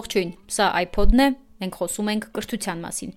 [0.00, 1.24] Ողջույն, սա iPod-ն է,
[1.60, 3.10] մենք խոսում ենք կրթության մասին։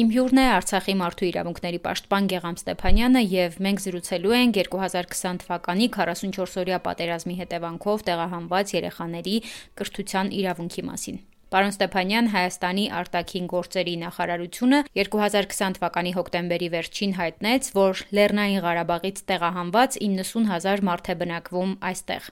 [0.00, 5.88] Իմ հյուրն է Արցախի մարդու իրավունքների պաշտպան Գեգամ Ստեփանյանը եւ մենք զրուցելու ենք 2020 թվականի
[5.96, 9.36] 44-օրյա պատերազմի հետևանքով տեղահանված երեխաների
[9.80, 18.02] կրթության իրավունքի մասին։ Պարոն Ստեփանյան, Հայաստանի արտաքին գործերի նախարարությունը 2020 թվականի հոկտեմբերի վերջին հայտնեց, որ
[18.18, 22.26] Լեռնային Ղարաբաղից տեղահանված 90000 մարդ է բնակվում այստեղ։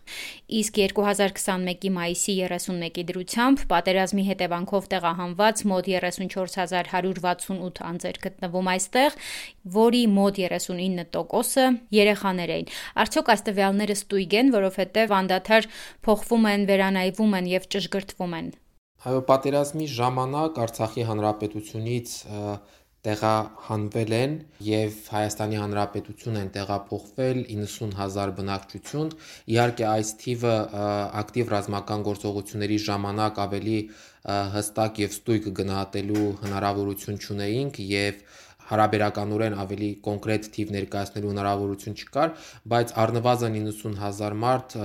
[0.60, 9.19] Իսկ 2021-ի մայիսի 31-ի դրությամբ պատերազմի հետևանքով տեղահանված մոտ 34168 անձեր գտնվում այստեղ,
[9.80, 11.66] որի մոտ 39%-ը
[12.02, 12.71] երեխաներ էին։
[13.07, 15.73] Արդյոք այս տվյալները ստույգ են, որովհետև անդադար
[16.05, 18.55] փոխվում են, վերանայվում են եւ ճշգրտվում են։
[19.06, 22.15] պատերազմի ժամանակ Արցախի հանրապետությունից
[23.06, 24.32] տեղահանվել են
[24.66, 29.12] եւ Հայաստանի Հանրապետություն են տեղափոխվել 90000 բնակչություն։
[29.55, 30.54] Իհարկե այս թիվը
[31.23, 33.79] ակտիվ ռազմական գործողությունների ժամանակ ավելի
[34.57, 38.27] հստակ եւ ստույգ գնահատելու հնարավորություն չունեինք եւ
[38.70, 42.32] հարաբերականորեն ավելի կոնկրետ թիվ ներկայացնելու հնարավորություն չկար,
[42.72, 44.76] բայց առնվազն 90000 մարդ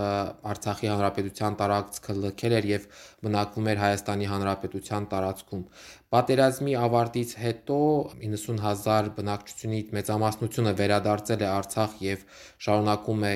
[0.51, 2.85] Արցախի հանրապետության տարածքը լքել էր եւ
[3.25, 5.65] բնակվում էր Հայաստանի հանրապետության տարածքում։
[6.11, 7.75] Պատերազմի ավարտից հետո
[8.21, 12.25] 90000 բնակչությունից մեծամասնությունը վերադարձել է Արցախ եւ
[12.65, 13.31] շարունակում է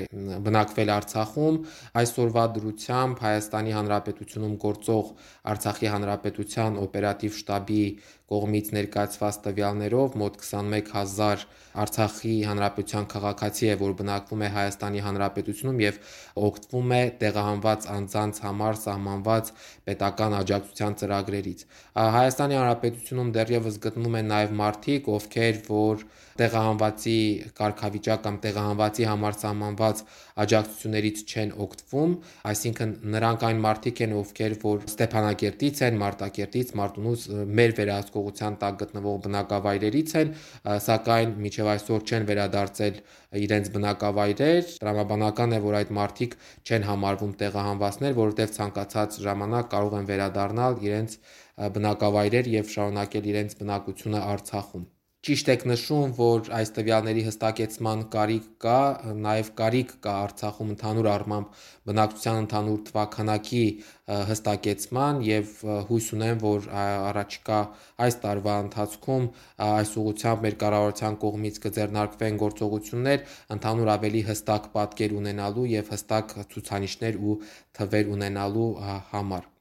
[0.47, 1.59] բնակվել Արցախում։
[2.03, 5.13] Այսօրվա դրությամբ Հայաստանի Հանրապետությունում գործող
[5.55, 7.83] Արցախի Հանրապետության օպերատիվ շտաբի
[8.31, 11.43] կողմից ներկայացված տվյալներով մոտ 21000
[11.83, 15.99] Արցախի Հանրապետության քաղաքացի է, որ բնակվում է Հայաստանի Հանրապետությունում եւ
[16.49, 19.51] օգտվում է տեղահանված անձանց համար սահմանված
[19.89, 21.65] պետական աջակցության ծրագրերից։
[22.17, 26.07] Հայաստանի Հանրապետությունում դեռևս գտնվում են նաև մարդիկ, ովքեր որ
[26.39, 27.17] տեղահանվածի
[27.57, 30.01] կարգավիճակ կամ տեղահանվածի համար սահմանված
[30.43, 32.15] աջակցություններից չեն օգտվում,
[32.51, 37.23] այսինքն նրանք այն մարդիկ են, ովքեր որ Ստեփանակերտից են, Մարտակերտից, Մարտունուց
[37.59, 40.33] մեր վերահսկողության տակ գտնվող բնակավայրերից են,
[40.87, 42.99] սակայն միջև այսօր չեն վերադարձել
[43.45, 46.35] իրենց բնակավայրեր, տրամաբանական է, որ այդ մարդիկ
[46.67, 51.17] չեն համարվում տեղահանվածներ, որովհետև ցանկացած ժամանակ կարող են վերադառնալ իրենց
[51.79, 54.91] բնակավայրեր եւ շարունակել իրենց բնակությունը Արցախում։
[55.25, 58.81] Ճիշտ եք նշում, որ այս տվյալների հստակեցման կարիք կա,
[59.25, 63.61] նաև կարիք կա Արցախում ընդհանուր առմամբ բնակչության ընդհանուր թվականակի
[64.31, 65.55] հստակեցման եւ
[65.89, 67.63] հույս ունեմ, որ առաջիկա
[68.05, 69.27] այս տարվա ընթացքում
[69.69, 73.25] այս ուղղությամբ մեր կառավարության կողմից կձեռնարկվեն գործողություններ
[73.57, 77.41] ընդհանուր ավելի հստակ պատկեր ունենալու եւ հստակ ցուցանիշներ ու
[77.81, 78.69] թվեր ունենալու
[79.09, 79.54] համար։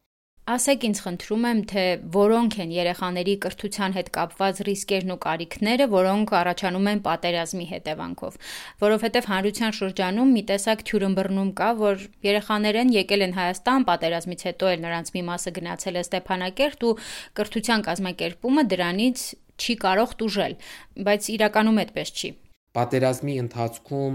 [0.44, 1.82] Ասեք ինձ խնդրում եմ, թե
[2.12, 8.36] որոնք են երեխաների կրթության հետ կապված ռիսկերն ու կարիքները, որոնք առաջանում են պատերազմի հետևանքով,
[8.84, 14.84] որովհետև հանրության շրջանում մի տեսակ թյուրըմբռնում կա, որ երեխաներեն եկել են Հայաստան, պատերազմից հետո էլ
[14.84, 16.94] նրանց մի մասը գնացել է Ստեփանակերտ ու
[17.40, 19.26] կրթության կազմակերպումը դրանից
[19.64, 20.60] չի կարող տուժել,
[21.08, 22.30] բայց իրականում այդպես չի։
[22.74, 24.14] Պատերազմի ընթացքում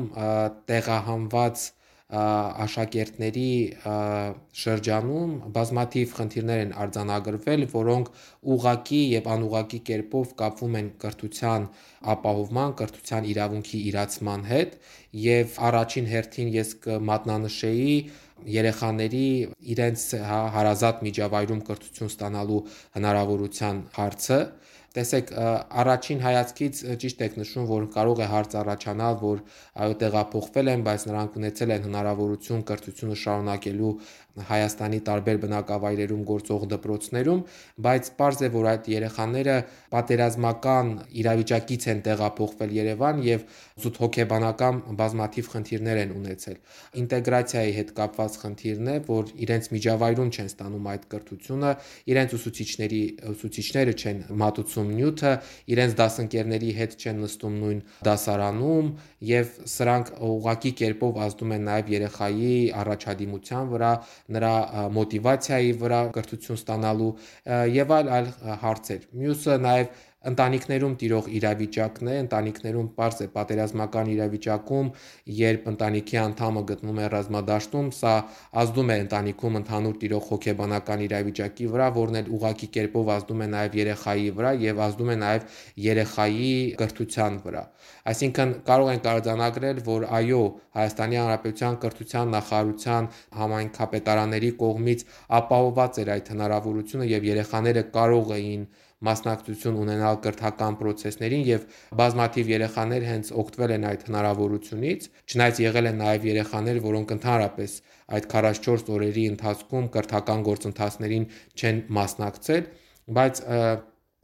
[0.70, 1.68] տեղահանված
[2.10, 3.50] աշակերտների
[4.62, 8.10] շրջանում բազմաթիվ խնդիրներ են արձանագրվել, որոնք
[8.56, 11.68] ուղակի եւ անուղակի կերպով կապվում են կրթության
[12.14, 14.74] ապահովման, կրթության իրավունքի իրացման հետ
[15.26, 17.94] եւ առաջին հերթին ես կմատնանշեի
[18.58, 19.30] երեխաների
[19.76, 22.62] իրենց հա, հարազատ միջավայրում կրթություն ստանալու
[22.98, 24.40] հնարավորության հարցը
[24.90, 25.32] Տեսեք,
[25.82, 29.44] առաջին հայացքից ճիշտ եք նշում, որ կարող է հարց առաջանալ, որ
[29.86, 33.94] այո տեղափոխվել են, բայց նրանք ունեցել են հնարավորություն կրթությունը շարունակելու
[34.50, 37.42] Հայաստանի տարբեր բնակավայրերում գործող դպրոցներում,
[37.86, 39.56] բայց պարզ է, որ այդ երեխաները
[39.94, 43.46] պատերազմական իրավիճակից են տեղափոխվել Երևան եւ
[43.84, 46.58] զուտ հոգեբանական բազմաթիվ խնդիրներ են ունեցել։
[47.04, 51.72] Ինտեգրացիայի հետ կապված խնդիրն է, որ իրենց միջավայրում չեն ստանում այդ կրթությունը,
[52.10, 53.02] իրենց ուսուցիչների
[53.34, 55.34] ուսուցիչները չեն մատուցում նյութը,
[55.74, 57.80] իրենց դասընկերների հետ չեն նստում նույն
[58.10, 58.90] դասարանում
[59.30, 62.54] եւ սրանք ուղակի կերպով ազդում են նաեւ երեխայի
[62.84, 63.92] առաջադիմության վրա,
[64.36, 64.54] նրա
[64.96, 67.10] մոտիվացիայի վրա կրթություն ստանալու
[67.76, 68.30] եւ այլ այլ
[68.64, 69.92] հարցեր։ Մյուսը նաեւ
[70.28, 74.88] ընտանիքներում տիրող իրավիճակն է, ընտանիքներում པարզ է պատերազմական իրավիճակում,
[75.40, 78.14] երբ ընտանիքի անդամը գտնվում է ռազմադաշտում, սա
[78.64, 83.80] ազդում է ընտանիքում ընդհանուր տիրող հոգեբանական իրավիճակի վրա, որն էլ ուղակի կերպով ազդում է նաև
[83.80, 85.48] երեխայի վրա եւ ազդում է նաև
[85.88, 86.52] երեխայի
[86.84, 87.64] կրթության վրա։
[88.10, 90.44] Այսինքն կարող ենք արձանագրել, որ այո,
[90.80, 93.08] Հայաստանի Հանրապետության կրթության նախարարության
[93.40, 95.06] համայնքապետարանների կողմից
[95.40, 98.64] ապահովված էր այդ հնարավորությունը եւ երեխաները կարող էին
[99.08, 101.68] մասնակցություն ունենալ կրթական process-ներին եւ
[102.00, 107.78] բազմաթիվ երեխաներ հենց օգտվել են այդ հնարավորությունից, չնայած եղել են նաեւ երեխաներ, որոնք ընդհանրապես
[108.20, 111.30] այդ 44 օրերի ընթացքում կրթական գործընթացներին
[111.60, 112.68] չեն մասնակցել,
[113.20, 113.44] բայց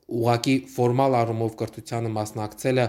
[0.06, 2.84] ուղակի ֆորմալ առումով կրթությանը մասնակցելը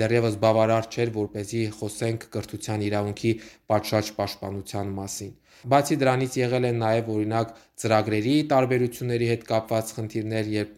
[0.00, 3.32] դեռևս բավարար չէր, որ เป զի խոսենք կրթության իրավունքի
[3.72, 5.32] պատշաճ պաշտպանության մասին։
[5.62, 10.72] Բացի դրանից եղել են նաև օրինակ ծրագրերի տարբերությունների հետ կապված խնդիրներ, երբ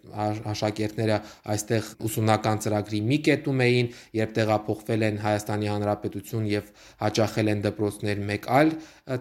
[0.54, 1.16] աշակերտները
[1.54, 3.88] այստեղ ուսումնական ծրագրի մի կետում էին,
[4.18, 6.70] երբ տեղափոխվել են Հայաստանի Հանրապետություն եւ
[7.04, 8.72] հաճախել են դպրոցներ մեկ այլ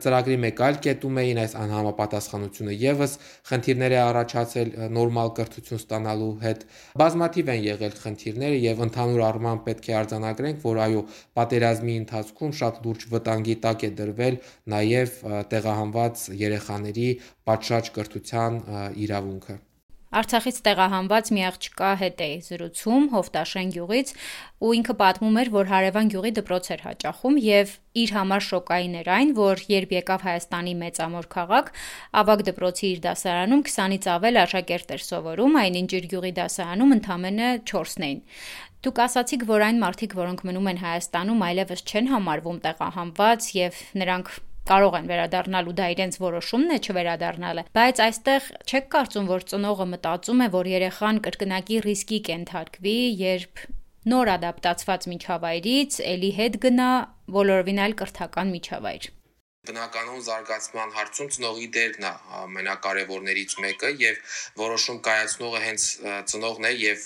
[0.04, 3.18] ծրագրի մեկ այլ կետում էին, այս անհամապատասխանությունը եւս
[3.52, 6.64] խնդիրներ է առաջացել նորմալ կրթություն ստանալու հետ։
[7.04, 11.04] Բազմաթիվ են եղել խնդիրները եւ ընդհանուր առմամբ պետք է արձանագրենք, որ այո,
[11.42, 14.40] պատերազմի ընթացքում շատ լուրջ վտանգի տակ է դրվել
[14.74, 15.20] նաեւ
[15.54, 17.12] տեղահանված երեխաների
[17.50, 18.64] պատշաճ կրթության
[19.08, 19.60] իրավունքը։
[20.14, 24.12] Արցախից տեղահանված մի աղջկա հետ էի զրուցում Հովտաշեն գյուղից
[24.62, 27.74] ու ինքը պատմում էր, որ Հարևան գյուղի դպրոց էր հաճախում եւ
[28.04, 31.74] իր համար շոկային էր այն, որ երբ եկավ Հայաստանի մեծամոր քաղաք,
[32.22, 38.08] ավագ դպրոցի իր դասարանում 20-ից ավել աշակերտ էր սովորում, այնինչ իր գյուղի դասարանում ընդամենը 4-ն
[38.14, 38.24] էին։
[38.84, 44.34] Դուք ասացիք, որ այն մարդիկ, որոնք մնում են Հայաստանում, այլևս չեն համարվում տեղահանված եւ նրանք
[44.70, 49.88] կարող են վերադառնալ ու դա իրենց որոշումն է չվերադառնալը, բայց այստեղ չեք կարծում, որ ծնողը
[49.94, 53.66] մտածում է, որ երեխան կրկնակի ռիսկի կենթարկվի, երբ
[54.14, 56.88] նոր ադապտացված միջավայրից ելի հետ գնա
[57.36, 59.12] բոլորովին այլ կրթական միջավայր
[59.64, 65.86] բնականոն զարգացման հարցում ծնողի դերն է ամենակարևորներից մեկը եւ որոշում կայացնողը հենց
[66.34, 67.06] ծնողն է եւ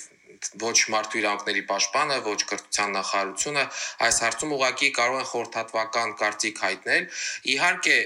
[0.61, 3.63] ոչ մարդու իրավունքների պաշտպանը, ոչ կրթության նախարարությունը
[4.07, 7.07] այս հարցում ուղղակի կարող են խորհրդատվական կարծիք հայտնել։
[7.53, 7.97] Իհարկե,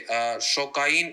[0.52, 1.10] շոկային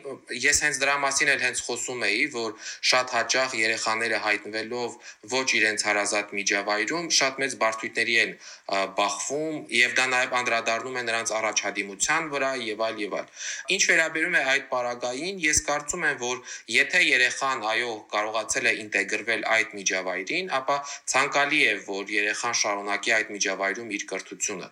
[0.49, 2.55] ես հենց դրա մասին էլ հենց խոսում էի, որ
[2.93, 4.99] շատ հաճախ երեխաները հայտնվելով
[5.35, 8.32] ոչ իրենց հարազատ միջավայրում շատ մեծ բարդությունների են
[8.99, 13.29] բախվում եւ դա նաեւ անդրադառնում է նրանց առաջադիմության վրա եւ այլ եւ այլ։
[13.75, 16.43] Ինչ վերաբերում է այդ պարագային, ես կարծում եմ, որ
[16.75, 20.76] եթե երեխան այո կարողացել է ինտեգրվել այդ միջավայրին, ապա
[21.08, 24.69] Ցանկալի է, որ երեխան շարունակի այդ միջավայրում իր կրթությունը։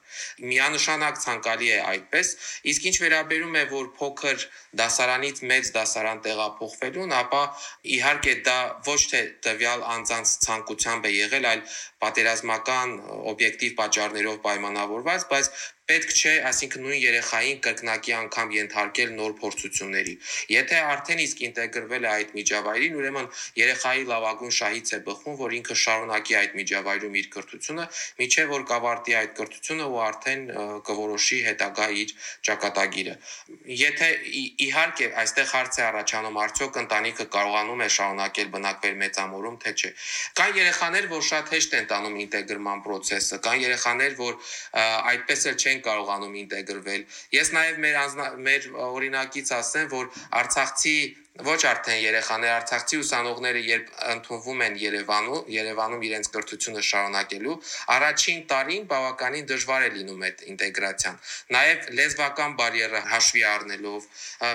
[0.51, 2.33] Միանշանակ ցանկալի է այդպես,
[2.73, 4.47] իսկ ինչ վերաբերում է, որ փոքր
[4.81, 7.43] դասարանից մեծ դասարան տեղափոխվելուն, ապա
[7.97, 8.59] իհարկե դա
[8.91, 11.63] ոչ թե տվյալ անձանց ցանկությամբ է եղել, այլ
[12.05, 12.95] պատերազմական
[13.33, 15.51] օբյեկտիվ պատճառներով պայմանավորված, բայց
[15.87, 20.15] պետք չէ, այսինքն նույն երեխային կրկնակի անգամ ենթարկել նոր փորձությունների։
[20.51, 23.29] Եթե արդեն իսկ ինտեգրվել է այդ միջավայրին, ուրեմն
[23.61, 27.85] երեխայի լավագույն շահից է բխում, որ ինքը շարունակի այդ միջավայրում իր կրթությունը,
[28.19, 30.43] միջև որ կավարտի այդ կրթությունը ու արդեն
[30.91, 32.15] կորոշի հետագա իր
[32.51, 33.15] ճակատագիրը։
[33.87, 34.11] Եթե
[34.67, 39.91] իհարկե այստեղ հարց է առաջանում, արդյոք ընտանիքը կարողանում է շարունակել բնակվել մեծամորում, թե չէ։
[40.41, 44.39] Կան երեխաներ, որ շատ հեշտ են տանում ինտեգրման process-ը, կան երեխաներ, որ
[45.15, 47.05] այդպես էլ չեն չեն կարողանում ինտեգրվել։
[47.37, 50.97] Ես նաև մեր անձնա, մեր օրինակից ասեմ, որ Արցախցի
[51.47, 57.57] ոչ արդեն երեխաներ, արցախցի ուսանողները երբ ընդունվում են Երևանում, Երևանում իրենց կրթությունը շարունակելու,
[57.97, 61.21] առաջին տարին բավականին դժվար է լինում այդ ինտեգրացիան։
[61.57, 64.09] Նաև լեզվական բարիերը հաշվի առնելով,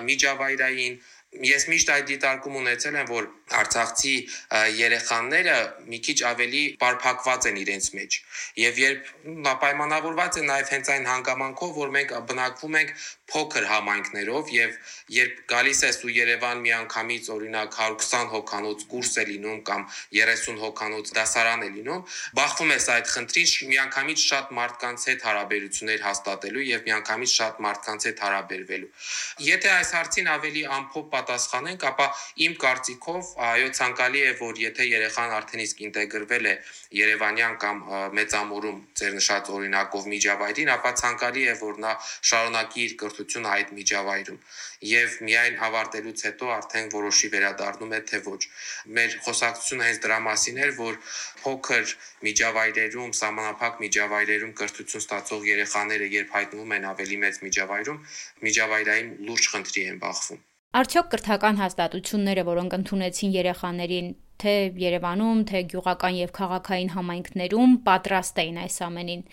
[0.10, 0.96] միջավայրային
[1.32, 4.16] Ես միշտ այդ դիտարկում ունեցել եմ, որ արցախցի
[4.76, 5.54] երեխաները
[5.88, 8.18] մի քիչ ավելի բարփակված են իրենց մեջ։
[8.62, 9.12] Եվ երբ
[9.64, 12.94] պայմանավորված է նաև հենց այն հանգամանքով, որ մենք բնակվում ենք
[13.32, 14.76] փոքր համայնքներով եւ
[15.16, 19.86] երբ գալիս ես ու Երևան միանգամից օրինակ 120 հոկանոց կուրս է լինում կամ
[20.20, 22.02] 30 հոկանոց դասարան է լինում,
[22.42, 28.24] բախվում ես այդ խնդրից միանգամից շատ մարդկանց հետ հարաբերություններ հաստատելու եւ միանգամից շատ մարդկանց հետ
[28.26, 28.92] հարաբերվելու։
[29.48, 32.08] Եթե այս հարցին ավելի ամփոփ պատասխանենք, ապա
[32.50, 36.56] իմ կարծիքով այո ցանկալի է, որ եթե երեխան արդեն իսկ ինտեգրվել է
[36.92, 37.78] Երևանյան կամ
[38.18, 41.92] մեծամորում ձեր նշած օրինակով միջավայրին, ապա ցանկալի է, որ նա
[42.32, 44.38] շարունակի իր կրթ կրթությունը այդ միջավայրում
[44.92, 48.40] եւ միայն ավարտելուց հետո արդեն որոշի վերադառնում է թե ոչ
[48.98, 51.00] մեր խոսակցությունը հենց դրա մասին էր որ
[51.46, 51.96] փոքր
[52.30, 58.06] միջավայրերում սահմանափակ միջավայրերում կրթություն ստացող երեխաները երբ հայտնվում են ավելի մեծ միջավայրում
[58.48, 64.06] միջավայրային լուրջ խնդրի են բախվում Արդյոք կրթական հաստատությունները, որոնք ընդունեցին երեխաներին
[64.44, 69.26] թե Երևանում, թե գյուղական եւ քաղաքային համայնքներում պատրաստ էին այս ամենին։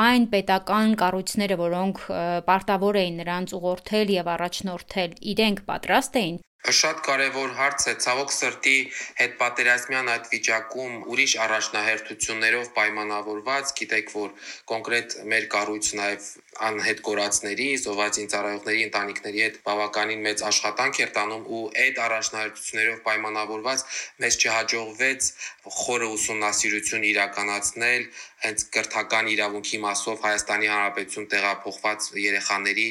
[0.00, 2.00] Այն պետական կառույցները, որոնք
[2.48, 8.78] պարտավոր էին նրանց ուղղորդել եւ առաջնորդել, իրենք պատրաստ էին Շատ կարևոր հարց է։ Ցավոք սրտի
[9.20, 14.32] հետ պատերազմյան այդ վիճակում ուրիշ առաջնահերթություններով պայմանավորված, գիտեք, որ
[14.72, 16.26] կոնկրետ մեր կառույցը նաև
[16.66, 23.84] անհետ կորածների, զոհված ծառայողների ընտանիքների հետ բավականին մեծ աշխատանք էր տանում ու այդ առաջնահերթություններով պայմանավորված
[24.26, 25.30] մեզ չհաջողվեց
[25.76, 28.08] խորը ուսումնասիրություն իրականացնել
[28.46, 32.88] հենց կրթական իրավունքի մասով Հայաստանի Հանրապետություն տեղափոխված երեխաների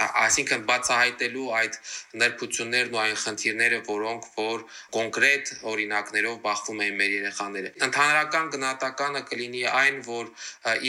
[0.00, 1.76] այսինքն բացահայտելու այդ
[2.20, 4.62] նրբություններն ու այն խնդիրները, որոնք որ
[4.96, 10.30] կոնկրետ օրինակներով բախվում էին մեր երեխաները։ Ընդհանրական գնահատականը կլինի այն, որ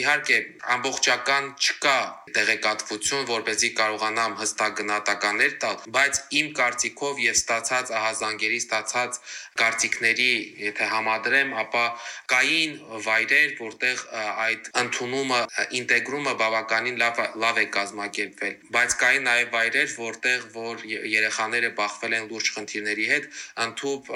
[0.02, 0.38] իհարկե
[0.76, 1.98] ամբողջական չկա
[2.38, 9.20] տեղեկատվություն, որ เป զի կարողանամ հստակ գնահատականներ տալ, բայց իմ կարծիքով եւ ստացած ահազանգերի ստացած
[9.62, 10.32] կարծիքների,
[10.72, 11.84] եթե համադրեմ, ապա
[12.32, 14.01] կային վայրեր, որտեղ
[14.46, 15.40] այդ ընդունումը,
[15.82, 22.28] ինտեգրումը բավականին լավ լավ է կազմակերպվել, բայց կային նաև վայրեր, որտեղ որ երեխաները բախվել են
[22.32, 23.28] լուրջ խնդիրների հետ,
[23.66, 24.12] ընդཐུպ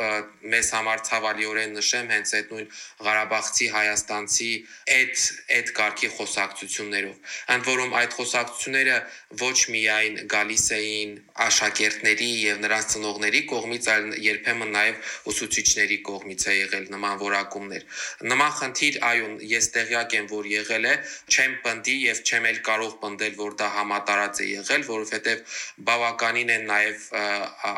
[0.55, 2.69] մեզ համար ցավալիորեն նշեմ հենց այդ նույն
[3.05, 4.51] Ղարաբաղցի հայաստանցի
[4.95, 5.25] այդ
[5.55, 8.97] այդ կարգի խոսակցություններով։ Ընդ որում այդ խոսակցությունները
[9.41, 11.15] ոչ միայն գալիս էին
[11.45, 17.85] աշակերտների եւ նրանց ծնողների կողմից, այլ երբեմն նաեւ ուսուցիչների կողմից է եղել նման որակումներ։
[18.31, 20.93] Նման խնդիր, այո, ես տեղյակ եմ, որ եղել է,
[21.31, 25.55] չեմ պնդի եւ չեմ էլ կարող պնդել, որ դա համատարած է եղել, որովհետեւ
[25.89, 27.05] բավականին են նաեւ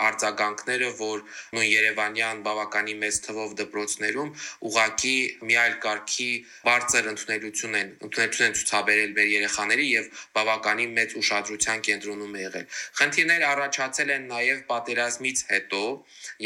[0.07, 1.23] արձագանքները, որ
[1.57, 4.31] նույն Երևանյան բավականին մեծ թվով դպրոցներում
[4.67, 5.15] ուղակի
[5.47, 6.29] մի այլ կարգի
[6.67, 12.65] բարձր ընդունելություն են, ընդունելություն են ցուցաբերել մեր երեխաների եւ բավականին մեծ ուշադրության կենտրոնում է եղել։
[13.01, 15.83] Խնդիրներ առաջացել են նաեւ պատերազմից հետո,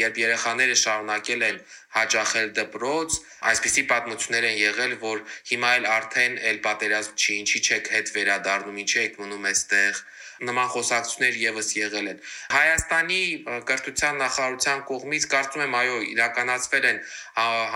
[0.02, 1.60] երբ երեխաները շարունակել են
[1.96, 3.18] հաճախել դպրոց,
[3.52, 5.22] այսպիսի պատմություններ են եղել, որ
[5.52, 10.02] հիմա էլ արդեն էլ պատերազմ չի, ինչի չեք հետ վերադառնում, ինչի եք մնում այստեղ
[10.42, 12.22] նման խոսակցություններ եւս եղել են։
[12.52, 13.20] Հայաստանի
[13.68, 16.98] կրթության նախարարության կողմից կարծում եմ այո իրականացվել են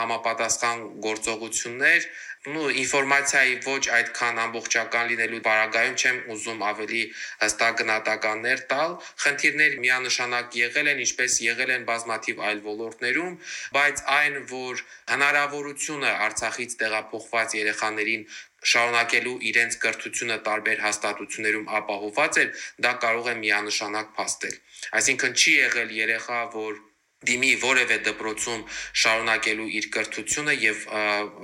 [0.01, 2.09] համապատասխան գործողություններ,
[2.47, 7.03] նու ինֆորմացիայի ոչ այդքան ամբողջական լինելու բարագայում չեմ ուզում ավելի
[7.43, 13.37] հստակ գնահատականներ տալ։ Խնդիրներ միանշանակ եղել են, ինչպես եղել են բազմաթիվ այլ ոլորտներում,
[13.79, 14.85] բայց այն, որ
[15.15, 18.27] հնարավորությունը Արցախից տեղափոխված երեխաներին
[18.67, 22.51] շարունակելու իրենց կրթությունը տարբեր հաստատություններում ապահովված էր,
[22.87, 24.61] դա կարող է միանշանակ փաստել։
[25.01, 26.81] Այսինքն չի եղել երեխա, որ
[27.25, 28.65] դիմի որևէ դպրոցում
[29.03, 30.83] շարունակելու իր կրթությունը եւ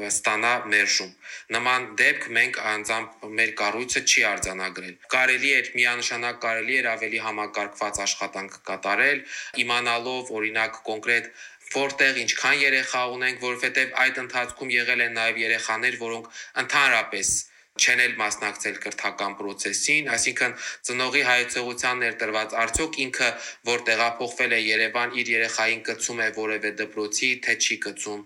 [0.08, 1.12] ստանա մերժում։
[1.56, 8.02] Նման դեպք մենք անձամբ մեր կառույցը չի արձանագրել։ Կարելի է միանշանակ կարելի է ավելի համակարգված
[8.06, 9.24] աշխատանք կատարել,
[9.64, 11.32] իմանալով օրինակ կոնկրետ
[11.72, 16.28] որտեղ ինչքան երեխա ունենք, որովհետև այդ ընթացքում եղել են նաև երեխաներ, որոնք
[16.62, 17.32] ընդհանրապես
[17.80, 20.56] չեն էլ մասնակցել կրթական process-ին, այսինքն
[20.88, 23.30] ծնողի հայեցողության ներտրված արդյոք ինքը
[23.70, 28.22] որ տեղափոխվել է Երևան իր երեխային կցում է որևէ դպրոցի, թե չի կցում։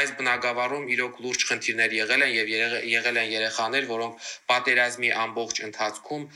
[0.00, 2.54] Այս բնակավարում իրոք լուրջ խնդիրներ եղել են եւ
[2.92, 6.30] եղել են երեխաներ, որոնք պատերազմի ամբողջ ընթացքում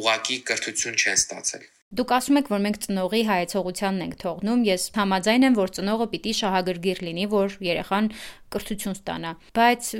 [0.00, 5.46] ուղակի կրթություն չեն ստացել։ Դուք ասում եք, որ մենք ծնողի հայեցողությանն ենք թողնում։ Ես համաձայն
[5.48, 8.10] եմ, որ ծնողը պիտի շահագրգիռ լինի, որ երեխան
[8.54, 9.90] կրթություն ստանա։ Բայց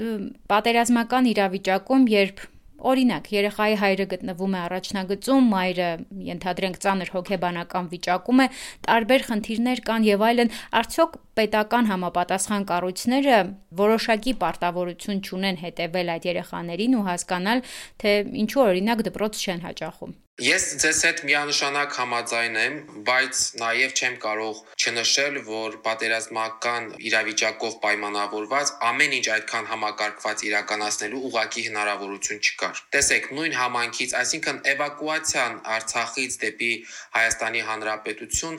[0.54, 2.46] պատերազմական իրավիճակում, երբ
[2.80, 5.88] Օրինակ, երեխայի հայրը գտնվում է առաջնագծում, մայրը
[6.30, 8.46] ենթադրենք ծանր հոգեբանական վիճակում է,
[8.86, 13.42] տարբեր խնդիրներ կան եւ այլն, արդյոք պետական համապատասխան կառույցները
[13.82, 17.62] որոշակի պարտավորություն չունեն հետևել այդ երեխաներին ու հասկանալ,
[18.04, 24.14] թե ինչու օրինակ դպրոց չեն հաճախում։ Ես ձեզ հետ միանշանակ համաձայն եմ, բայց նաև չեմ
[24.22, 33.28] կարող չնշել, որ պատերազմական իրավիճակով պայմանավորված ամեն ինչ այդքան համակարգված իրականացնելու ուղակի հնարավորություն չկար։ Տեսեք,
[33.36, 36.72] նույն համանքից, այսինքն էվակուացիան Արցախից դեպի
[37.20, 38.58] Հայաստանի Հանրապետություն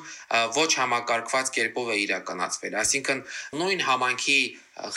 [0.61, 3.23] ոչ համակարգված կերպով է իրականացվել։ Այսինքն
[3.61, 4.39] նույն համանքի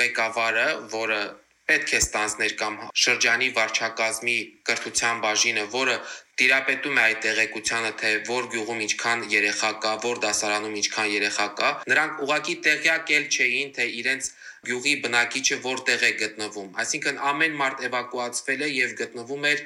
[0.01, 1.23] ղեկավարը, որը
[1.65, 4.37] պետք է ստանձներ կամ շրջանի վարչակազմի
[4.69, 5.95] կրթության բաժինը, որը
[6.41, 11.71] տիրապետում է այդ տեղեկությանը, թե որ գյուղում ինչքան երեխա կա, որ դասարանում ինչքան երեխա կա,
[11.93, 14.31] նրանք ուղակի տեղյակ էլ չէին, թե իրենց
[14.69, 19.63] գյուղի բնակիչը որտեղ է գտնվում։ Այսինքն ամեն մարդ էվակուացվել է եւ գտնվում էր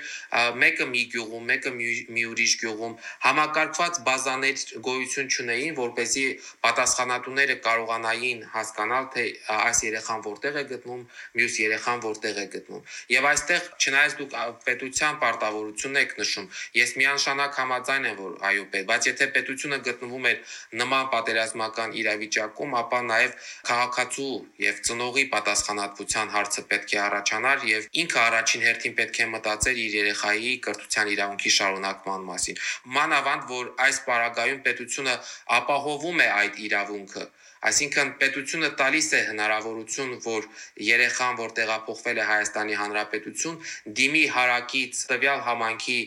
[0.63, 2.95] մեկը մի գյուղում, մեկը մի ուրիշ գյուղում։
[3.29, 6.25] Համակարգված բազաներ գոյություն չունեին, որպեսզի
[6.69, 9.27] պատասխանատուները կարողանային հասկանալ, թե
[9.59, 11.05] այս երեխան որտեղ է գտնվում,
[11.39, 12.87] մյուս երեխան որտեղ է գտնվում։
[13.19, 14.37] Եվ այստեղ չնայած դուք
[14.69, 20.27] պետության պարտավորություն եք նշում, Ես միանշանակ համաձայն եմ, որ այո, պետ, բայց եթե պետությունը գտնվում
[20.31, 23.37] էր նման պատերազմական իրավիճակում, ապա նաև
[23.69, 29.83] քաղաքացու եւ ծնողի պատասխանատվության հարցը պետք է առաջանար եւ ինքը առաջին հերթին պետք է մտածեր
[29.85, 32.63] իր երեխայի կրթության իրավունքի շարունակման մասին։
[32.99, 35.19] Մանավանդ որ այս պարագայում պետությունը
[35.59, 37.27] ապահովում է այդ իրավունքը
[37.67, 40.49] Այսինքն պետությունը տալիս է հնարավորություն, որ
[40.89, 43.61] երեխան, որ տեղափոխվել է Հայաստանի Հանրապետություն,
[43.99, 45.99] դիմի հարակից տվյալ համանքի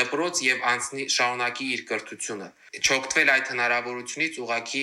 [0.00, 4.82] դպրոց եւ անցնի շարունակի իր կրթությունը չօգտվել այդ հնարավորությունից ուղակի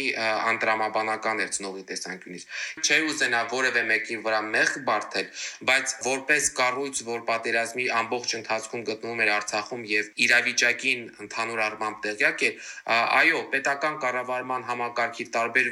[0.50, 2.46] անտրամաբանական էր ծնողի տեսանկյունից։
[2.84, 5.28] Չէ ուզենա որևէ մեկի վրա մեղք բարթել,
[5.70, 12.46] բայց որպես կառույց, որ պատերազմի ամբողջ ընթացքում գտնվում էր Արցախում եւ իրավիճակին ընդհանուր առմամբ տեղյակ
[12.50, 12.72] էր,
[13.22, 15.70] այո, պետական կառավարման համակարգի տարբեր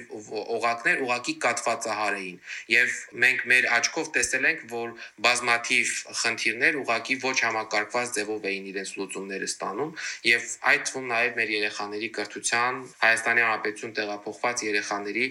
[0.57, 2.37] օղակներ ուղակի կատվածահար էին
[2.73, 4.93] եւ մենք մեր աչքով տեսել ենք, որ
[5.27, 9.95] բազմաթիվ խնդիրներ ուղակի ոչ համակարգված ձևով էին իրենց լուծումները ստանում
[10.31, 15.25] եւ այդ թվում նաեւ մեր երեխաների կրթության Հայաստանի Հանրապետություն տեղափոխված երեխաների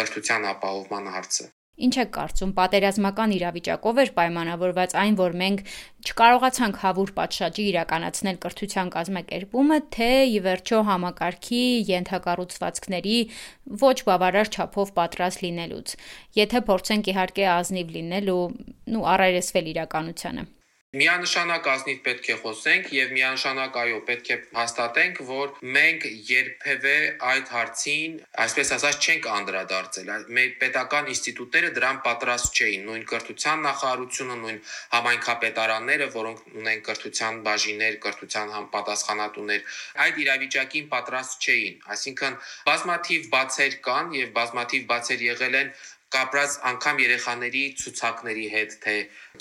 [0.00, 5.62] կրթության ապահովման հարցը Ինչ է կարծում, պատերազմական իրավիճակով էր պայմանավորված այն, որ մենք
[6.06, 13.18] չկարողացանք հավուր պատշաճի իրականացնել կրթության կազմակերպումը, թե ի վերջո համակարգի ենթակառուցվածքների
[13.84, 15.96] ոչ բավարար չափով պատրաստ լինելուց։
[16.38, 18.44] Եթե փորձենք իհարկե ազնիվ լինել ու
[18.94, 20.46] նու առերեսվել իրականությանը։
[20.94, 26.92] Միանշանակ ազնիվ պետք է խոսենք եւ միանշանակ այո պետք է հաստատենք, որ մենք երբևէ
[27.30, 28.12] այդ հարցին,
[28.44, 34.60] այսպես ասած, չենք անդրադարձել։ Մեր պետական ինստիտուտները դրան պատրաստ չէին։ Նույն կրթության նախարարությունը, նույն
[34.94, 39.66] համայնքապետարանները, որոնք ունեն կրթության բաժիններ, կրթության համապատասխանատուներ,
[40.04, 42.38] այդ իրավիճակին պատրաստ չէին։ Այսինքն
[42.70, 45.74] բազմաթիվ բացեր կան եւ բազմաթիվ բացեր եղել են
[46.14, 48.94] կապրած անգամ երեխաների ցուցակների հետ, թե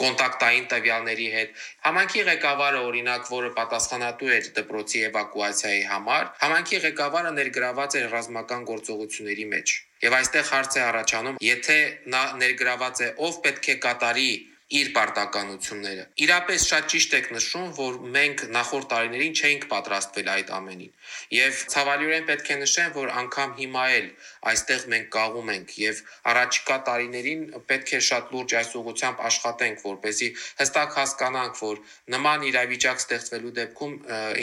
[0.04, 8.00] կոնտակտային տվյալների հետ։ Համանքի ղեկավարը օրինակ, որը պատասխանատու էր դպրոցի էվակուացիայի համար, համանքի ղեկավարը ներգրաված
[8.00, 9.76] էր ռազմական գործողությունների մեջ։
[10.08, 11.78] Եվ այստեղ հարց է առաջանում, եթե
[12.16, 14.32] նա ներգրաված է, ով պետք է կատարի
[14.74, 20.94] իր պարտականությունները։ Իրապես շատ ճիշտ եք նշում, որ մենք նախորդ տարիներին չէինք պատրաստվել այդ ամենին։
[21.38, 24.08] Եվ ցավալիորեն պետք է նշեմ, որ անգամ հիմա էլ
[24.52, 26.02] այստեղ մենք կաղում ենք եւ
[26.34, 31.82] առաջիկա տարիներին պետք է շատ լուրջ այս ուղությամբ աշխատենք, որ เป զի հստակ հասկանանք, որ
[32.14, 33.94] նման իրավիճակ ստեղծվելու դեպքում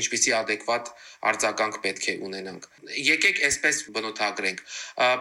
[0.00, 0.92] ինչպիսի adekvat
[1.30, 2.68] արձագանք պետք է ունենանք։
[3.10, 4.62] Եկեք այսպես բնութագրենք։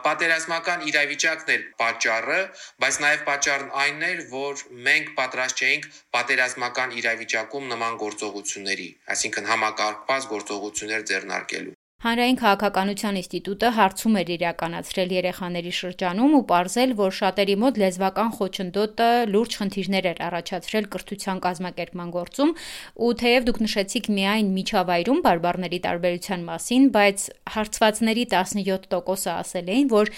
[0.07, 2.39] Պատերազմական իրավիճակն էր պատճառը,
[2.83, 10.31] բայց նաև պատճառն այն էր, որ մենք պատրաստ չէինք պատերազմական իրավիճակում նման գործողությունների, այսինքն համակարգված
[10.35, 17.79] գործողություններ ձեռնարկելու։ Հանրային քաղաքականության ինստիտուտը հարցում էր իրականացրել երեխաների շրջանում ու ողրզել, որ շատերի մոտ
[17.81, 22.53] լեզվական խոչընդոտը լուրջ խնդիրներ էր առաջացրել կրթության կազմակերպման գործում,
[23.03, 27.27] ու թեև դուք նշեցիք միայն միջավայրում բարբառների տարբերության մասին, բայց
[27.59, 30.13] հարցվածների 17%-ը ասել էին, որ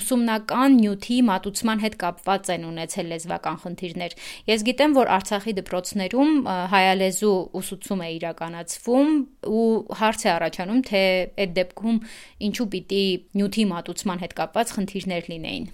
[0.00, 4.16] ուսումնական նյութի մատուցման հետ կապված են ունեցել լեզվական խնդիրներ։
[4.56, 6.32] Ես գիտեմ, որ Արցախի դպրոցներում
[6.72, 9.14] հայալեզու ուսուցում է իրականացվում
[9.52, 9.68] ու
[10.00, 11.04] հարց է առաջանում, թե
[11.44, 11.98] այդ դեպքում
[12.48, 13.02] ինչու պիտի
[13.40, 15.66] նյութի մատուցման հետ կապված խնդիրներ լինեին։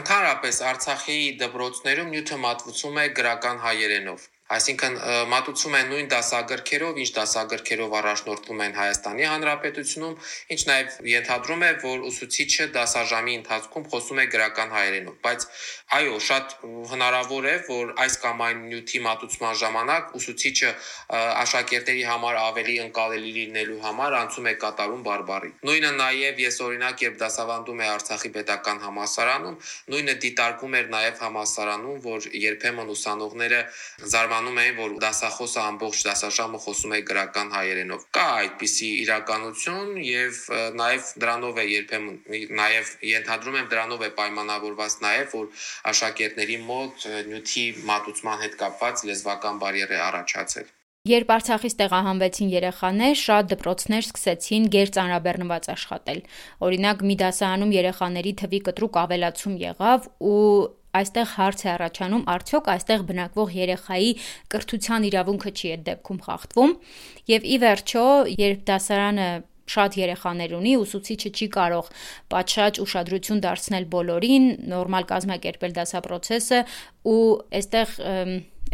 [0.00, 4.98] Ընդհանրապես Արցախի դպրոցներում նյութը մատուցվում է գրական հայերենով։ Այսինքն
[5.34, 10.14] մատուցում են նույն դասագրքերով, ինչ դասագրքերով առաջնորդվում են Հայաստանի Հանրապետությունում,
[10.54, 15.46] ինչ նաև ենթադրում է, որ ուսուցիչը դասաժամի ընթացքում խոսում է գրական հայերենով, բայց
[15.94, 16.54] այո, շատ
[16.90, 20.70] հնարավոր է, որ այս կամ այն նյութի մատուցման ժամանակ ուսուցիչը
[21.44, 27.18] աշակերտների համար ավելի ընկալելի լինելու համար անցում է կատարում բարբարի։ Նույնը նաև ես օրինակ երբ
[27.24, 29.58] դասավանդում եմ Արցախի պետական համալսարանում,
[29.94, 33.60] նույնը դիտարկում էր նաև համալսարանում, որ երբեմն ուսանողները
[34.14, 40.40] զարմանում զարմանում էին, որ դասախոսը ամբողջ դասաժամը խոսում է գրական հայերենով։ Կա այդպիսի իրականություն եւ
[40.80, 42.20] նաեւ դրանով է երբեմն
[42.60, 49.60] նաեւ ենթադրում եմ դրանով է պայմանավորված նաեւ որ աշակերտների մոտ նյութի մատուցման հետ կապված լեզվական
[49.64, 50.72] բարիեր է առաջացել։
[51.04, 56.20] Երբ Արցախից տեղահանվեցին երեխաներ, շատ դպրոցներ սկսեցին գերծանրաբեռնված աշխատել։
[56.64, 60.40] Օրինակ, մի դասարանում երեխաների թվի կտրուկ ավելացում եղավ ու
[60.96, 64.10] այստեղ հարց է առաջանում, արդյոք այստեղ բնակվող երեխայի
[64.54, 66.72] կրթության իրավունքը չի այդ դեպքում խախտվում։
[67.34, 68.06] Եվ ի վերջո,
[68.40, 69.28] երբ դասարանը
[69.64, 71.86] շատ երեխաներ ունի, ուսուցիչը չի կարող
[72.32, 76.60] պատշաճ ուշադրություն դարձնել բոլորին, նորմալ կազմակերպել դասապրոցեսը
[77.12, 77.22] ու
[77.60, 77.94] այստեղ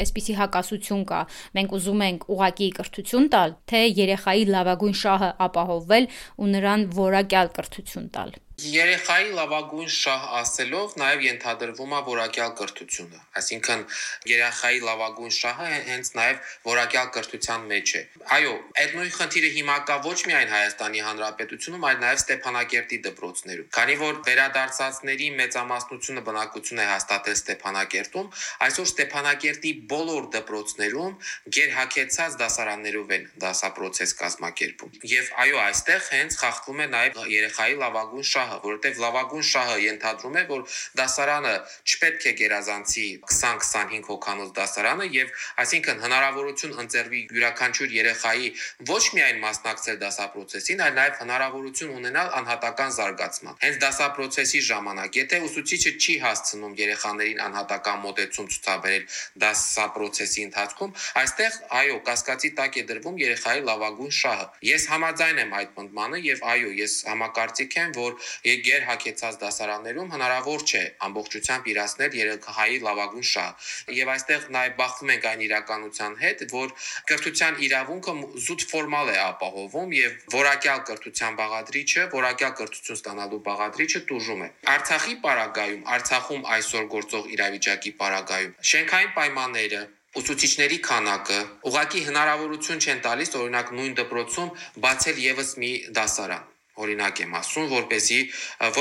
[0.04, 1.22] այսպիսի հակասություն կա։
[1.58, 6.08] Մենք ուզում ենք ուղակի կրթություն տալ, թե երեխայի լավագույն շահը ապահովել
[6.40, 13.84] ու նրան որակյալ կրթություն տալ։ Երեխայի լավագույն շահ ասելով նաև ենթադրվում է որակյալ կրթությունը, այսինքն
[14.30, 18.02] երեխայի լավագույն շահը հենց նաև որակյալ կրթության մեջ է։
[18.36, 23.96] Այո, այդ նույն խնդիրը հիմա կա ոչ միայն Հայաստանի Հանրապետությունում, այլ նաև Ստեփանակերտի դպրոցներում։ Քանի
[24.00, 28.28] որ վերադարձածների մեծամասնությունը բնակություն է հաստատել Ստեփանակերտում,
[28.66, 31.16] այսօր Ստեփանակերտի բոլոր դպրոցներում
[31.56, 38.49] գերհակեցած դասարաններով են դասապրոցես կազմակերպում։ Եւ այո, այստեղ հենց խախտվում է նաև երեխայի լավագույն շահը,
[38.64, 40.64] որովհետեւ լավագույն շահը ենթադրում է, որ
[41.00, 41.54] դասարանը
[41.90, 45.32] չպետք է գերազանցի 20-25 հոգանոց դասարանը եւ
[45.64, 48.48] այսինքն հնարավորություն ընձեռվի յուրաքանչյուր երեխայի
[48.90, 55.92] ոչ միայն մասնակցել դասապրոցեսին, այլ նաեւ հնարավորություն ունենալ անհատական զարգացման։ Հենց դասապրոցեսի ժամանակ, եթե ուսուցիչը
[56.00, 59.04] չի հասցնում երեխաներին անհատական մոտեցում ցուցաբերել
[59.44, 65.70] դասապրոցեսի ընթացքում, այստեղ այո, կասկածի տակ է դրվում երեխայի լավագույն շահը։ Ես համաձայն եմ այդ
[65.76, 72.78] պնդմանը եւ այո, ես համակարծիք եմ, որ եկեր հակեցած դասարաններում հնարավոր չէ ամբողջությամբ իրացնել երեխայի
[72.86, 76.74] լավագույն շահը։ Եվ այստեղ նաեւ բախվում ենք այն իրականության հետ, որ
[77.10, 78.14] կրթության իրավունքը
[78.46, 85.14] զուտ ֆորմալ է ապահովում եւ որակյալ կրթության բաղադրիչը, որակյալ կրթություն ստանալու բաղադրիչը տուժում է։ Արցախի
[85.24, 89.82] պարագայում, Արցախում այսօր գործող իրավիճակի պարագայում շենքային պայմանները
[90.20, 91.36] ուսուցիչների քանակը
[91.70, 94.54] ուղղակի հնարավորություն չեն տալիս օրինակ նույն դպրոցում
[94.86, 96.48] բացել եւս մի դասարան
[96.84, 98.18] օրինակ եմ ասում, որպեսի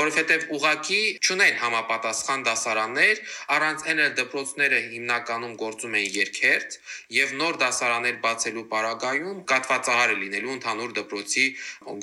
[0.00, 3.22] որովհետև ուղակի ճունեն համապատասխան դասարաններ,
[3.56, 6.78] առանց այն էլ դպրոցները հիմնականում գործում են երկերտ
[7.20, 11.44] եւ նոր դասարաններ բացելու պարագայում կատվածահար է լինելու ընդհանուր դպրոցի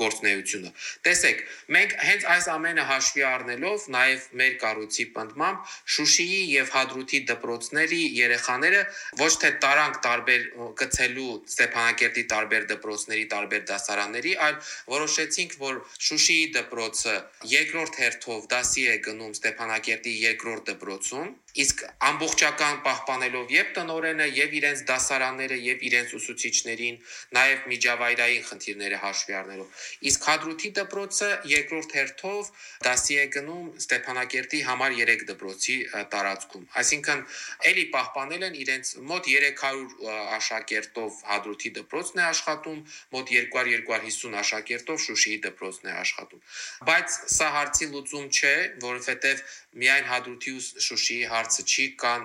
[0.03, 0.71] գործնեությունը։
[1.07, 1.43] Տեսեք,
[1.77, 8.81] մենք հենց այս ամենը հաշվի առնելով նաեւ մեր կառույցի պնդմամբ Շուշիի եւ Հադրութի դպրոցների երեխաները
[9.21, 10.47] ոչ թե տարանք տարբեր
[10.81, 14.57] գցելու Ստեփանակերտի տարբեր դպրոցների տարբեր դասարանների, այլ
[14.93, 17.15] որոշեցինք, որ Շուշիի դպրոցը
[17.51, 24.81] երկրորդ հերթով դասի է գնում Ստեփանակերտի երկրորդ դպրոցում, իսկ ամբողջական պահպանելով եւ տնորենը եւ իրենց
[24.89, 26.99] դասարանները եւ իրենց ուսուցիչներին,
[27.37, 32.51] նաեւ միջավայրային խնդիրները հաշվի առնելով։ Իսկ Հադրութի դպրոցը երկրորդ հերթով
[32.87, 35.77] դասի է գնում Ստեփանակերտի համար 3 դպրոցի
[36.13, 37.25] տարածքում։ Այսինքն
[37.71, 42.79] ելի պահպանել են իրենց մոտ 300 աշակերտով Հադրութի դպրոցն է աշխատում,
[43.17, 45.37] մոտ 200-250 աշակերտով Շուշիի
[45.77, 46.41] դպրոցն է աշխատում։
[46.87, 49.41] Բայց սա հարցի լուծում չէ, որովհետև
[49.77, 52.21] միայն Հադրութի ու Շուշիի հարցը չի, կան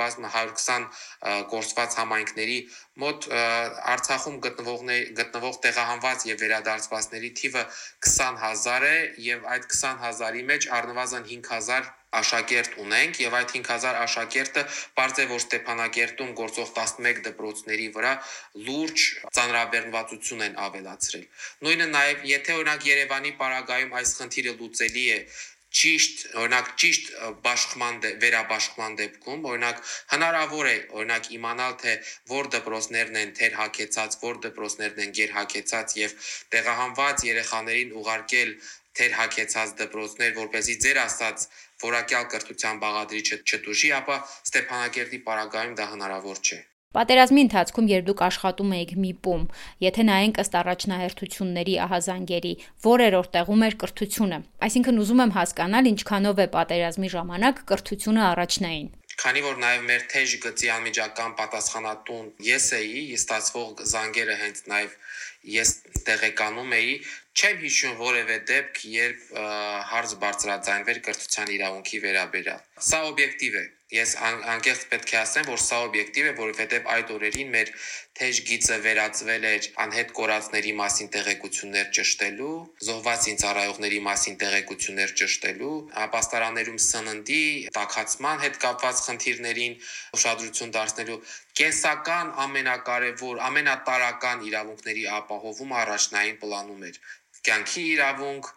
[0.00, 0.88] բազմա 120
[1.52, 2.58] կորսված համայնքների
[3.04, 3.28] մոտ
[3.96, 7.64] Արցախում գտնվողներ գտնվող տեղահանված եւ վերադարձվածների թիվը
[8.06, 14.62] 20000 է եւ այդ 20000-ի մեջ առնվազն 5000 աշակերտ ունենք եւ այդ 5000 աշակերտը
[14.98, 18.12] բարձ է որ Ստեփանակերտում գործող 11 դպրոցների վրա
[18.68, 19.06] լուրջ
[19.38, 21.26] ծանրաբեռնվածություն են ավելացրել։
[21.66, 25.20] Նույնը նաեւ եթե օրինակ Երևանի պարագայում այս խնդիրը լուծելի է
[25.76, 27.08] ճիշտ, օրինակ ճիշտ
[27.44, 31.94] բաշխման վերաբաշխման դեպքում, օրինակ հնարավոր է օրինակ իմանալ թե
[32.32, 36.16] որ դպրոցներն են թեր հակեցած, որ դպրոցներն են գեր հակեցած եւ
[36.54, 38.54] տեղահանված երեխաներին ուղարկել
[38.96, 41.48] թեր հակեցած դպրոցներ, որ เป զի ձեր ասած
[41.84, 44.16] որակյալ կրթության բաղադրիչը չտուժի, ապա
[44.48, 46.58] Ստեփանակերտի պարագայում դա հնարավոր չէ։
[46.96, 49.42] Պատերազմի ընթացքում երբ դուք աշխատում էիք ՄԻՊ-ում,
[49.84, 52.52] եթե նայենք ըստ առաջնահերթությունների ահազանգերի,
[52.86, 59.42] որերորդ տեղում էր կրթությունը։ Այսինքն ուզում եմ հասկանալ ինչքանով է պատերազմի ժամանակ կրթությունը առաջնային։ Քանի
[59.44, 64.96] որ նաև մեր թեժ գծի անմիջական պատասխանատուն ես էի, ստացվող զանգերը հենց նաև
[65.54, 65.72] ես
[66.06, 66.94] տեղեկանում էի,
[67.36, 69.24] չեմ հիշում որևէ դեպք, երբ
[69.92, 75.76] հարց բարձրաձայնվեր կրթության իրավունքի վերաբերյալ։ Սա օբյեկտիվ է։ Ես անկեղծ պետք է ասեմ, որ սա
[75.86, 77.68] օբյեկտիվ է, որովհետև այդ օրերին մեր
[78.18, 82.56] թեժ գիծը վերածվել էր անհետ կորածների մասին տեղեկություններ ճշտելու,
[82.88, 87.40] զոհված ինձարայողների մասին տեղեկություններ ճշտելու, ապաստարաներում սննդի,
[87.78, 89.78] տակածման հետ կապված խնդիրներին
[90.18, 91.22] ուշադրություն դարձնելու
[91.62, 97.04] կենսական ամենակարևոր, ամենատարական իրավունքների ապահովում առաջնային պլանում էր
[97.46, 98.50] կյանքի իրավունք,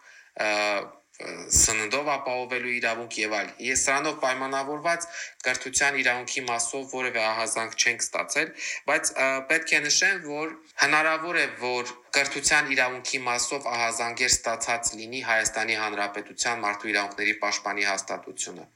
[1.20, 5.06] սննդով ապահովելու իրավունք եւ այլ։ Ես սրանով պայմանավորված
[5.46, 8.48] կրթության իրավունքի մասով որևէ ահազանգ չենք ստացել,
[8.90, 9.12] բայց
[9.50, 10.54] պետք է նշեմ, որ
[10.84, 18.66] հնարավոր է, որ կրթության իրավունքի մասով ահազանգեր ստացած լինի Հայաստանի Հանրապետության մարդու իրավունքների պաշտպանի հաստատությունը,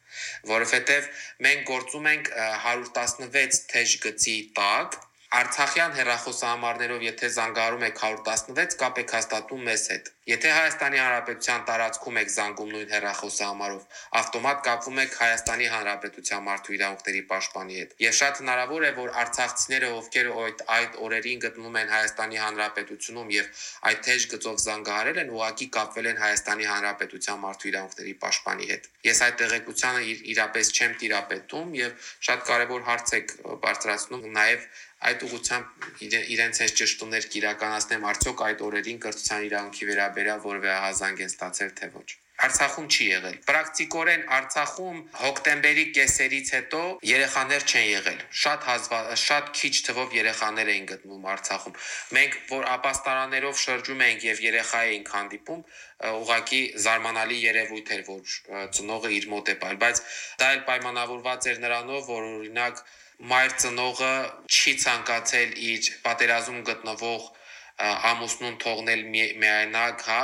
[0.52, 1.10] որովհետեւ
[1.48, 2.30] մենք գործում ենք
[2.68, 5.00] 116 թեժ գծի տակ
[5.34, 12.18] Արցախյան հեռախոսահամարներով եթե զանգահարում եք 116, կապ եք հաստատում մեզ հետ։ Եթե Հայաստանի Հանրապետության տարածքում
[12.20, 13.82] եք զանգում նույն հեռախոսահամարով,
[14.20, 19.90] ավտոմատ կապվում եք Հայաստանի Հանրապետության մարդու իրավունքների պաշտպանի հետ։ Եվ շատ հնարավոր է, որ արցախցիները,
[19.98, 25.68] ովքեր այդ այդ օրերին գտնվում են Հայաստանի Հանրապետությունում եւ այդ թեժ գծով զանգահարել են, ուղակի
[25.74, 30.02] կապվել են Հայաստանի Հանրապետության մարդու իրավունքների պաշտպանի հետ։ Ես այդ տեղեկությանը
[30.34, 34.68] իրապես չեմ տիրապետում եւ շատ կարեւոր հարց եք բարձրացնում նաեւ
[35.10, 35.88] այդ ուղղությամբ
[36.34, 41.90] իրենց այս ճշտումներ կիրականացնեմ արդյոք այդ օրերին կրթության իրավունքի վերաբերյալ որևէ հազանգ են ստացել թե
[41.96, 42.10] ոչ
[42.44, 49.72] Արցախում չի եղել։ Պրակտիկորեն Արցախում հոկտեմբերի կեսերից հետո երեխաներ չեն եղել։ Շատ հազվա, շատ քիչ
[49.86, 51.78] թվով երեխաներ էին գտնվում Արցախում։
[52.18, 55.62] Մենք որ ապաստարաններով շրջում ենք եւ երեխա էինք հանդիպում,
[56.10, 58.36] ուղղակի զարմանալի երևույթ էր, որ
[58.74, 60.04] ծնողը իր մոտ է բայ, բայց
[60.42, 62.84] դա էլ պայմանավորված էր նրանով, որ օրինակ
[63.30, 64.12] մայր ծնողը
[64.50, 67.30] չի ցանկացել իր պատերազմ գտնվող
[67.74, 70.18] ամուսնուն թողնել միայնակ, հա,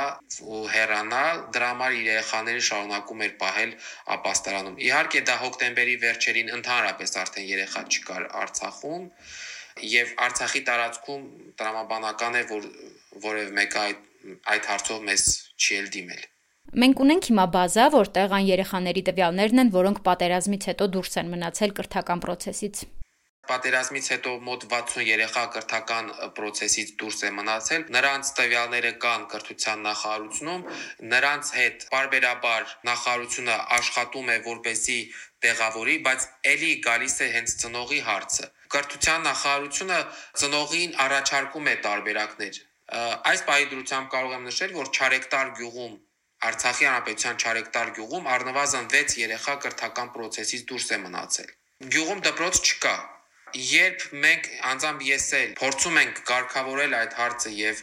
[0.55, 3.73] ու հեռանալ, դրա համար իր երեխաները շարունակում էր պահել
[4.15, 9.09] ապաստարանում։ Իհարկե դա հոկտեմբերի վերջերին ընդհանրապես արդեն երեխա չկար Արցախում,
[9.91, 11.27] եւ Արցախի տարածքում
[11.59, 12.71] տրամաբանական է, որ
[13.27, 14.07] որևէ մեկը այդ
[14.53, 15.23] այդ հարցով մեզ
[15.57, 16.30] չի էլ դիմել։
[16.71, 21.73] Մենք ունենք հիմա բազա, որտեղ այն երեխաների տվյալներն են, որոնք պատերազմից հետո դուրս են մնացել
[21.77, 22.83] կրթական process-ից
[23.51, 30.61] պատերազմից հետո մոտ 60 երեխա կրթական process-ից դուրս է մնացել։ Նրանց տվյալները կան կրթության նախարարությունում,
[31.13, 34.99] նրանց հետ բարբերաբար նախարարությունը աշխատում է որպեսի
[35.47, 38.47] տեղավորի, բայց ելի գալիս է հենց ծնողի հարցը։
[38.77, 39.99] Կրթության նախարարությունը
[40.43, 42.61] ծնողին առաջարկում է տարբերակներ։
[43.33, 45.99] Այս պահի դրությամբ կարող եմ նշել, որ Չարեկտար գյուղում
[46.49, 51.49] Արցախի հանրապետության Չարեկտար գյուղում առնվազն 6 երեխա կրթական process-ից դուրս է մնացել։
[51.95, 52.95] Գյուղում դպրոց չկա,
[53.51, 57.81] Երբ մենք անձամբ ես էլ փորձում ենք կարգավորել այդ հարցը եւ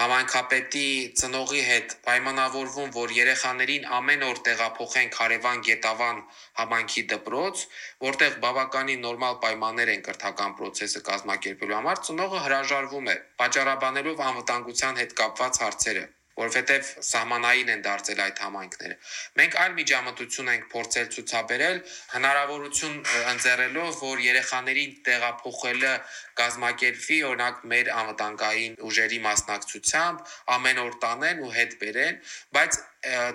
[0.00, 0.84] համայնքապետի
[1.22, 6.22] ծնողի հետ պայմանավորվում, որ երեխաներին ամեն օր տեղափոխենք Հարևան Գետավան
[6.60, 7.64] համայնքի դպրոց,
[8.06, 15.18] որտեղ բավականին նորմալ պայմաններ են կրթական process-ը կազմակերպելու համար, ծնողը հրաժարվում է, պատճառաբանելով անվտանգության հետ
[15.24, 16.06] կապված հարցերը
[16.40, 18.96] որովհետև սահմանային են դարձել այդ համայնքները։
[19.40, 21.80] Մենք այլ միջամտություն ենք փորձել ցուցաբերել,
[22.14, 22.96] հնարավորություն
[23.32, 25.94] ընձեռելով, որ երեխաներին տեղափոխելը
[26.40, 32.22] կազմակերպվի, օրինակ մեր անվտանգային ուժերի մասնակցությամբ ամեն օր տանեն ու հետ բերեն,
[32.56, 32.80] բայց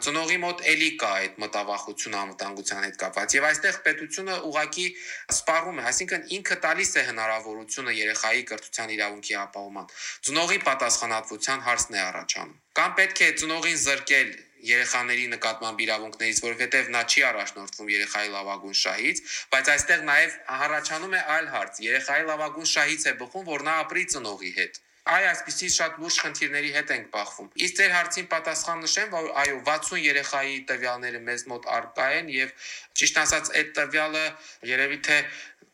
[0.06, 4.86] ծնողի մոտ էլի կա այդ մտավախությունը անվտանգության հետ կապված եւ այստեղ պետությունը ուղակի
[5.36, 9.90] սպառում է, այսինքն ինքը տալիս է հնարավորությունը երեխայի կրթության իրավունքի ապահովման։
[10.30, 14.32] Ծնողի պատասխանատվության հարցն է առաջանում։ Կամ պետք է ծնողին զրկել
[14.70, 19.22] երեխաների նկատմամբ իրավունքներից, որովհետև նա չի առաջնորդվում երեխայի լավագույն շահից,
[19.54, 21.80] բայց այստեղ նաև առաջանում է այլ հարց.
[21.86, 26.72] երեխայի լավագույն շահից է բխում, որ նա ապրի ծնողի հետ այ այսպիսի շատ լուրջ խնդիրների
[26.76, 31.68] հետ ենք բախվում։ Իսկ ձեր հարցին պատասխան նշեմ, որ այո 60 երեխայի տվյալները մեզ մոտ
[31.76, 34.24] արկա են եւ ճիշտ ասած այդ տվյալը
[34.72, 35.20] երևի թե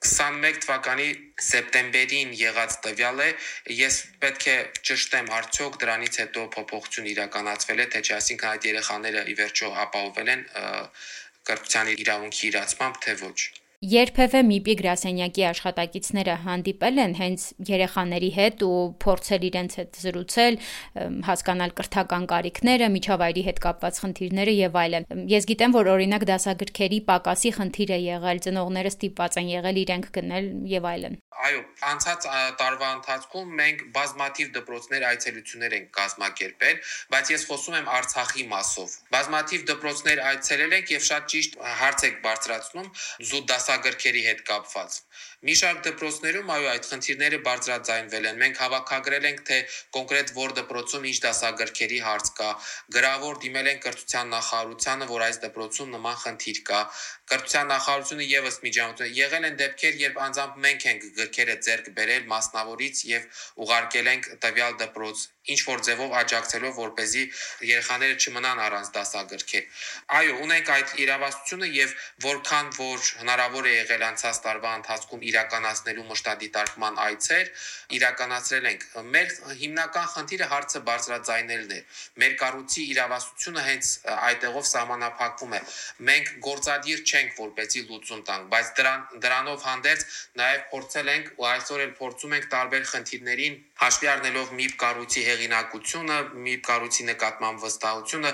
[0.02, 1.08] 21 թվականի
[1.48, 3.30] սեպտեմբերին եղած տվյալ է,
[3.80, 4.58] ես պետք է
[4.90, 10.36] ճշտեմ արդյոք դրանից հետո փոփոխություն իրականացվել է, թե չէ, այսինքն այդ երեխաները ի վերջո ապահովել
[10.36, 10.46] են
[11.52, 18.76] կրթության իրավունքի իրացմամբ, թե ոչ։ Երբևէ ՄԻՊ-ի գրասենյակի աշխատակիցները հանդիպել են հենց երեխաների հետ ու
[19.02, 20.58] փորձել իրենց հետ զրուցել,
[21.26, 27.56] հասկանալ կրթական կարիքները, միջավայրի հետ կապված խնդիրները եւ այլն։ Ես գիտեմ, որ օրինակ դասագրքերի պակասի
[27.58, 32.26] խնդիր է եղել, ծնողները ստիպված են եղել իրենք գնել եւ այլն։ Այո, անցած
[32.60, 36.82] տարվա ընթացքում մենք բազմաթիվ դպրոցներ այցելություններ ենք կազմակերպել,
[37.14, 42.20] բայց ես խոսում եմ Արցախի մասով։ Բազմաթիվ դպրոցներ այցելել ենք եւ շատ ճիշտ հարց եք
[42.28, 42.92] բարձրացնում
[43.32, 45.00] զուտ դաս դասագրքերի հետ կապված։
[45.42, 49.58] Մի շարք դպրոցներում այո այդ խնդիրները բարձրաձայնվել են։ Մենք հավաքագրել ենք թե
[49.96, 52.50] կոնկրետ որ դպրոցում ինչ դասագրքերի հարց կա,
[52.98, 56.82] գրավոր դիմել են կրթության նախարարությանը, որ այս դպրոցում նման խնդիր կա։
[57.32, 63.06] Կրթության նախարարությունը եւս միջամտություն եղել են դեպքեր, երբ անձամբ մենք ենք գրքերը ձեռք բերել մասնավորից
[63.12, 67.24] եւ ուղարկել ենք տվյալ դպրոց ինչ որ ձևով աջակցելով որ เป զի
[67.66, 69.64] երեխաները չմնան առանց դասագրքեր։
[70.18, 77.00] Այո, ունենք այդ իրավասությունը եւ որքան որ հնարավոր է եղել անցած տարվա ընթացքում իրականացնելու մշտադիտարկման
[77.06, 77.46] այցեր
[77.98, 81.82] իրականացրել ենք։ Մեր հիմնական խնդիրը հարցը բարձրաձայնելն է։
[82.22, 83.92] Մեր կառույցի իրավասությունը հենց
[84.30, 85.62] այդտեղով սահմանափակվում է։
[86.12, 90.06] Մենք գործադիր չենք, որպեսի լուծում տանք, բայց դրան դրանով հանդերձ
[90.42, 96.18] նաև փորձել ենք ու այսօր էլ փորձում ենք տարբեր խնդիրներին հաշվի առնելով ՄԻՊ կառույցի հեղինակությունը,
[96.38, 98.32] ՄԻՊ կառույցի նկատմամբ վստահությունը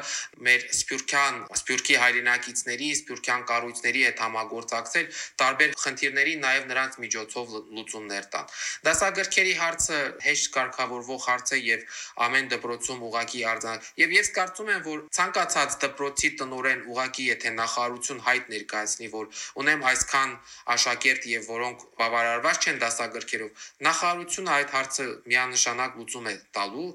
[0.47, 5.07] մեր Սփյուռքյան, Սփյուռքի հայրենակիցների, Սփյուռքյան կառույցների հետ համագործակցել
[5.41, 8.51] տարբեր խնդիրների նաև նրանց միջոցով լուծումներ տան։
[8.88, 11.86] Դասագրքերի հարցը հեշտ կարգավորվող հարց է եւ
[12.27, 18.21] ամեն դպրոցում ուղակի արձանակ։ Եվ ես կարծում եմ, որ ցանկացած դպրոցի տնորեն ուղակի եթե նախարարություն
[18.27, 19.25] հայտ ներկայացնի, որ
[19.63, 20.36] ունեմ այսքան
[20.75, 25.07] աշակերտ եւ որոնք բավարարված չեն դասագրքերով, նախարարությունը այդ հարցը
[25.38, 26.88] միանշանակ լուծում է տալու։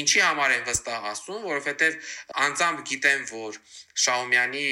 [0.00, 2.12] Ինչի համար են վստահ ասում, որովհետեւ
[2.46, 3.58] անձամբ գիտեմ, որ
[4.04, 4.66] Շաումյանի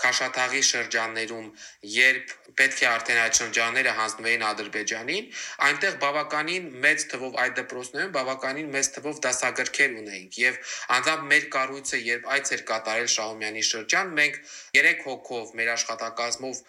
[0.00, 1.46] Քաշաթաղի շրջաններում,
[1.94, 5.26] երբ պետք է արդեն այդ շրջանները հանձնվեին Ադրբեջանին,
[5.68, 10.60] այնտեղ բավականին մեծ թվով այդ դպրոցներում բավականին մեծ թվով դասագրքեր ունեինք եւ
[10.98, 14.40] անձամբ մեր կառույցը երբ այց էր կատարել Շահումյանի շրջան, մենք
[14.80, 16.62] 3 հոգով մեր աշխատակազմով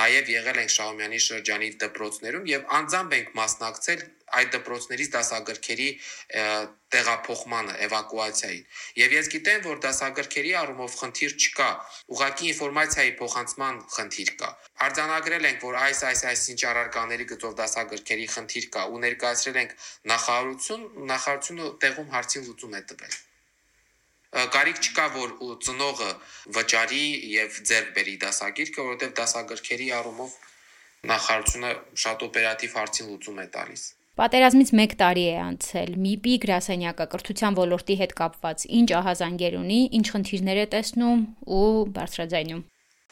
[0.00, 5.86] նաեւ եղել ենք Շահումյանի շրջանի դպրոցներում եւ անձամբ ենք մասնակցել այդ դպրոցներից դասագրքերի
[6.94, 8.64] տեղափոխմանը, էվակուացիային։
[9.00, 11.68] Եվ ես գիտեմ, որ դասագրքերի առումով խնդիր չկա,
[12.16, 14.48] ուղղակի ինֆորմացիայի փոխանցման խնդիր կա։
[14.84, 19.72] Արձանագրել ենք, որ այս այս այս ինչ առարկաների գծով դասագրքերի խնդիր կա ու ներկայացրել ենք
[20.12, 23.14] նախարարություն, նախարարությունը տեղում հարցին լուծում է տվել
[24.56, 25.30] կարիք չկա որ
[25.64, 26.10] ծնողը
[26.52, 30.34] վճարի եւ ձեռք բերի դասագիրքը, որովհետեւ դասագրքերի առումով
[31.12, 31.70] նախարարությունը
[32.04, 33.84] շատ օպերատիվ հարցին լուծում է տալիս։
[34.16, 38.62] Պատերազմից 1 տարի է անցել։ ՄԻՊ-ի գրասենյակը կրթության ոլորտի հետ կապված.
[38.78, 41.20] Ինչ ահազանգեր ունի, ինչ խնդիրներ է տեսնում
[41.56, 41.66] ու
[41.98, 42.62] բարձրաձայնում։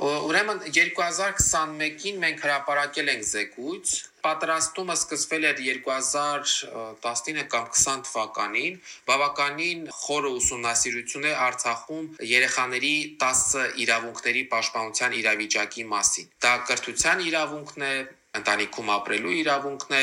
[0.05, 3.93] Ուրեմն 2021-ին մենք հրապարակել ենք զեկույց,
[4.25, 8.81] պատրաստումը սկսվել էր 2019 կամ 20 թվականին,
[9.13, 17.95] բավականին խորը ուսումնասիրություն է Արցախում երեխաների 10 իրավունքների պաշտպանության իրավիճակի մասին։ Դա կրթության իրավունքն է,
[18.35, 20.03] ընտանիքում ապրելու իրավունքն է,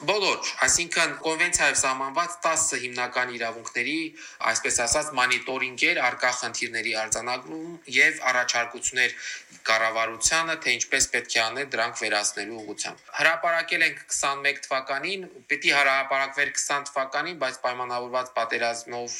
[0.00, 3.96] բոլոր, այսինքն կոնվենցիայով սահմանված 10 հիմնական իրավունքների,
[4.50, 9.16] այսպես ասած, մոնիտորինգեր արկա խնդիրների արձանագրում եւ առաջարկություններ
[9.68, 16.52] կառավարությանը, թե ինչպես պետք է անել դրանք վերացնելու ուղղությամբ։ Հրապարակել ենք 21 թվականին, պիտի հրապարակվեր
[16.60, 19.18] 20 թվականին, բայց պայմանավորված պատերազմով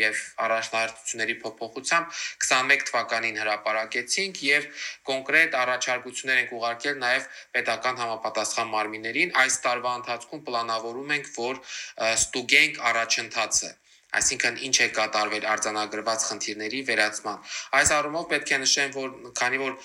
[0.00, 4.68] եւ առաջնահերթությունների փոփոխությամբ 21 թվականին հրապարակեցինք եւ
[5.10, 11.64] կոնկրետ առաջարկություններ ենք ուղարկել նաեւ պետական համապատասխան մարմիններին այս տարվա ընթացքում պլանավորում ենք, որ
[12.12, 13.74] ստուգենք առաջընթացը
[14.20, 17.38] այսինքն ինչ է կատարվել արձանագրված խնդիրների վերացման։
[17.80, 19.08] Այս առումով պետք է նշեմ, որ
[19.40, 19.78] քանի որ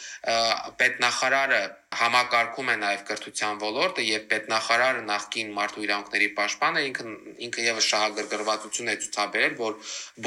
[0.82, 1.62] պետնախարարը
[1.92, 7.06] համակարգում է նաև կրթության ոլորտը եւ պետնախարարը նախկին մարդու իրավունքների պաշտպանը ինքը
[7.48, 9.76] ինքը եւս շահագրգռվածություն է ցուցաբերել, որ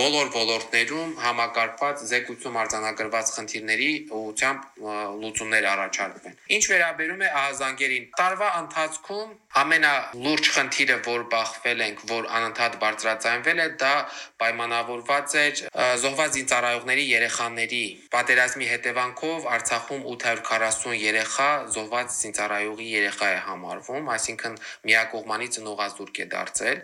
[0.01, 4.85] բոլոր ոլորտներում համակարգված զեկույցում արձանագրված խնդիրների ուղղությամբ
[5.25, 12.79] լուծումներ առաջարկվեն։ Ինչ վերաբերում է ահազանգերին, տարվա ընթացքում ամենալուրջ խնդիրը, որ բախվել ենք, որ անընդհատ
[12.85, 13.95] բարձրացանվել է, դա
[14.45, 15.65] պայմանավորված էր
[16.05, 24.55] զոհված ինձարայողների երեխաների պատերազմի հետևանքով Արցախում 840 երեխա զոհված զինծառայողի երեխա է համարվում, այսինքն
[24.91, 26.79] միակողմանի ծնողազուրկ է դարձել։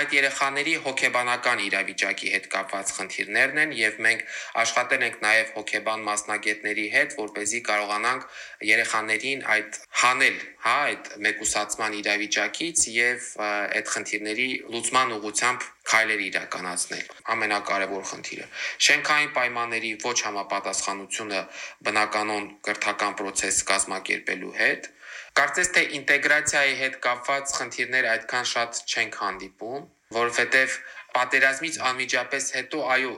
[0.00, 4.24] Այդ երեխաների հոգեբանական իրավիճակի հետ կապված խնդիրներն են եւ մենք
[4.62, 8.26] աշխատել ենք նաեւ հոգեբան մասնագետների հետ, որ เป զի կարողանանք
[8.72, 18.04] երեխաներին այդ հանել, հա, այդ մեկուսացման իրավիճակից եւ այդ խնդիրների լուծման ուղղությամբ քայլեր իրականացնել։ Ամենակարևոր
[18.12, 18.48] խնդիրը
[18.86, 21.44] շենքային պայմանների ոչ համապատասխանությունը
[21.88, 24.92] բնականon կրթական process կազմակերպելու հետ
[25.38, 30.74] Կարծես թե ինտեգրացիայի հետ կապված խնդիրներ այդքան շատ չենք հանդիպում, որովհետև
[31.16, 33.12] պատերազմից անմիջապես հետո այո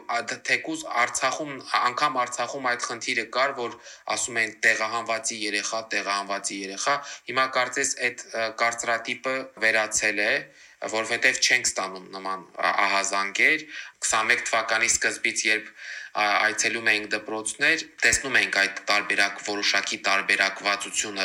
[0.48, 3.76] թեկուզ Արցախում անգամ Արցախում այդ խնդիրը կար որ
[4.14, 6.94] ասում են տեղահանվածի երեխա տեղահանվածի երեխա
[7.30, 8.24] հիմա կարծես այդ
[8.62, 10.32] կարծրատիպը վերացել է
[10.94, 13.62] որովհետև չենք ստանում նման ահազանգեր
[14.08, 15.70] 21 թվականի սկզբից երբ
[16.14, 21.24] այցելում էինք դպրոցներ, տեսնում էինք այդ տարբերակ որոշակի տարբերակվածությունը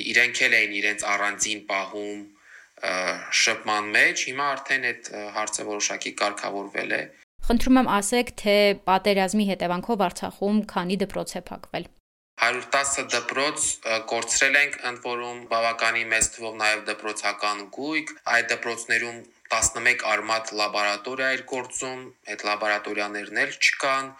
[0.00, 2.20] իրենք էլ էին իրենց առանձին պահում
[3.40, 7.00] շփման մեջ, հիմա արդեն այդ հարցը որոշակի կարգավորվել է։
[7.50, 8.56] Խնդրում եմ ասեք, թե
[8.88, 11.88] պատերազմի հետևանքով Արցախում քանի դպրոց է փակվել։
[12.40, 13.64] 110 դպրոց
[14.10, 19.18] կորցրել ենք, ընդ որում բավականին մեծ թվով նաև դպրոցական գույք, այդ դպրոցներում
[19.50, 24.10] 11 արմատ լաբորատորիա էր գործում, այդ լաբորատորիաներն էլ չկան։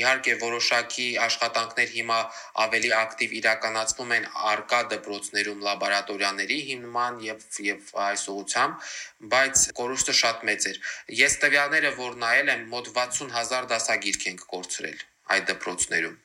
[0.00, 2.20] Իհարկե որոշակի աշխատանքներ հիմա
[2.64, 8.86] ավելի ակտիվ իրականացվում են արկա դպրոցներում լաբորատորիաների հիմնման եւ եւ այս ուղությամբ,
[9.34, 10.80] բայց կորուստը շատ մեծ էր։
[11.24, 15.04] Ես տվյալները որ նայել եմ, մոտ 60000 դասագիրք ենք կորցրել
[15.36, 16.16] այդ դպրոցներում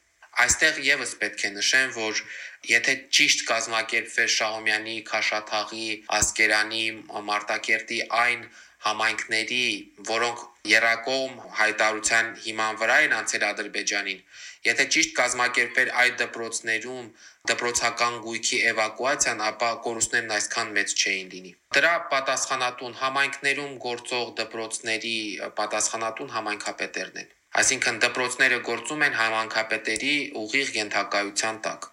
[0.41, 2.21] Այստեղ եւս պետք է նշեմ, որ
[2.69, 6.85] եթե ճիշտ կազմակերպվեր Շահումյանի, Քաշաթաղի, Ասկերանի,
[7.29, 8.47] Մարտակերտի այն
[8.83, 9.65] համայնքների,
[10.09, 10.41] որոնք
[10.71, 14.19] Երակոմ հայտարարության հիման վրա են անցել Ադրբեջանին,
[14.67, 17.07] եթե ճիշտ կազմակերպեր այդ դպրոցներում
[17.51, 25.15] դպրոցական գույքի էվակուացիան, ապա կորուստներն այսքան մեծ չէին լինի։ Դրա պատասխանատուն համայնքներում գործող դպրոցների
[25.61, 30.13] պատասխանատուն համայնքապետերն են։ Այսինքն դպրոցները գործում են համանքապետերի
[30.43, 31.89] ուղիղ ենթակայության տակ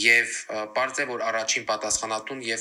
[0.00, 0.34] եւ
[0.76, 2.60] բարձր որ առաջին պատասխանատուն եւ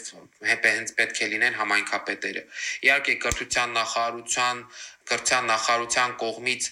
[0.49, 2.43] հենց պետք է լինեն համայնքապետերը։
[2.88, 4.63] Իհարկե կրթության նախարարության
[5.12, 6.69] կրթության նախարարության կողմից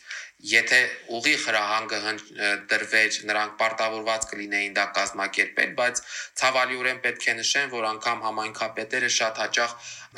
[0.51, 0.79] եթե
[1.17, 1.99] ուղիղ հրահանգը
[2.71, 6.01] դրվեր, նրանք պարտավորված կլինեին դա կազմակերպել, բայց
[6.41, 9.75] ցավալիորեն պետք է նշեմ, որ անգամ համայնքապետերը շատ հաճախ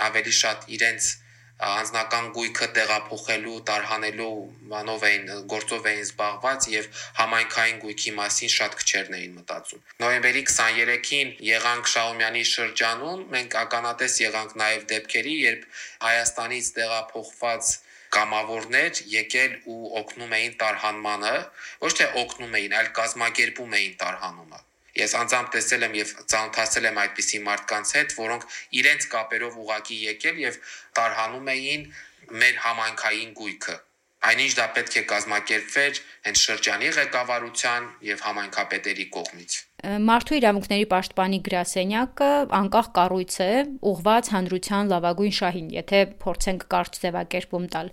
[0.09, 1.11] ավելի շատ իրենց
[1.59, 4.35] անձնական գույքը տեղափոխելու, տարհանելու
[4.71, 6.85] բանով էին գործով էին զբաղված եւ
[7.19, 14.55] համայնքային գույքի մասին շատ քչերն էին մտածում։ Նոյեմբերի 23-ին եղանք Շահումյանի շրջանում, մենք ականատես եղանք
[14.63, 15.67] նաեւ դեպքերի, երբ
[16.07, 17.75] Հայաստանից տեղափոխված
[18.15, 21.35] կամավորներ եկել ու օգնում էին տարհանմանը,
[21.83, 24.63] ոչ թե օգնում էին, այլ կազմակերպում էին տարհանումը։
[24.97, 28.47] Ես անձամբ տեսել եմ եւ ծանոթացել եմ այդպիսի մարդկանց հետ, որոնք
[28.81, 30.63] իրենց կապերով ուղակի եկել եւ
[30.99, 31.85] տարհանում էին
[32.41, 33.77] մեր համայնքային գույքը
[34.19, 42.31] այնինչ դա պետք է կազմակերպվեր հենց շրջանի ղեկավարության եւ համայնքապետերի կողմից։ Մարդու իրավունքների պաշտպանի գրասենյակը
[42.57, 43.51] անկախ կառույց է,
[43.91, 47.91] ուղված հանրության լավագույն շահին, եթե փորձենք կարճ ձևակերպում տալ։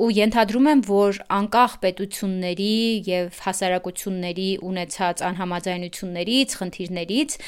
[0.00, 2.74] Ու ենթադրում եմ, որ անկախ պետությունների
[3.10, 7.38] եւ հասարակությունների ունեցած անհամաձայնություններից, խնդիրներից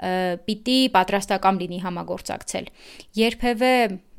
[0.00, 2.68] պիտի պատրաստական լինի համագործակցել։
[3.20, 3.72] Երբևէ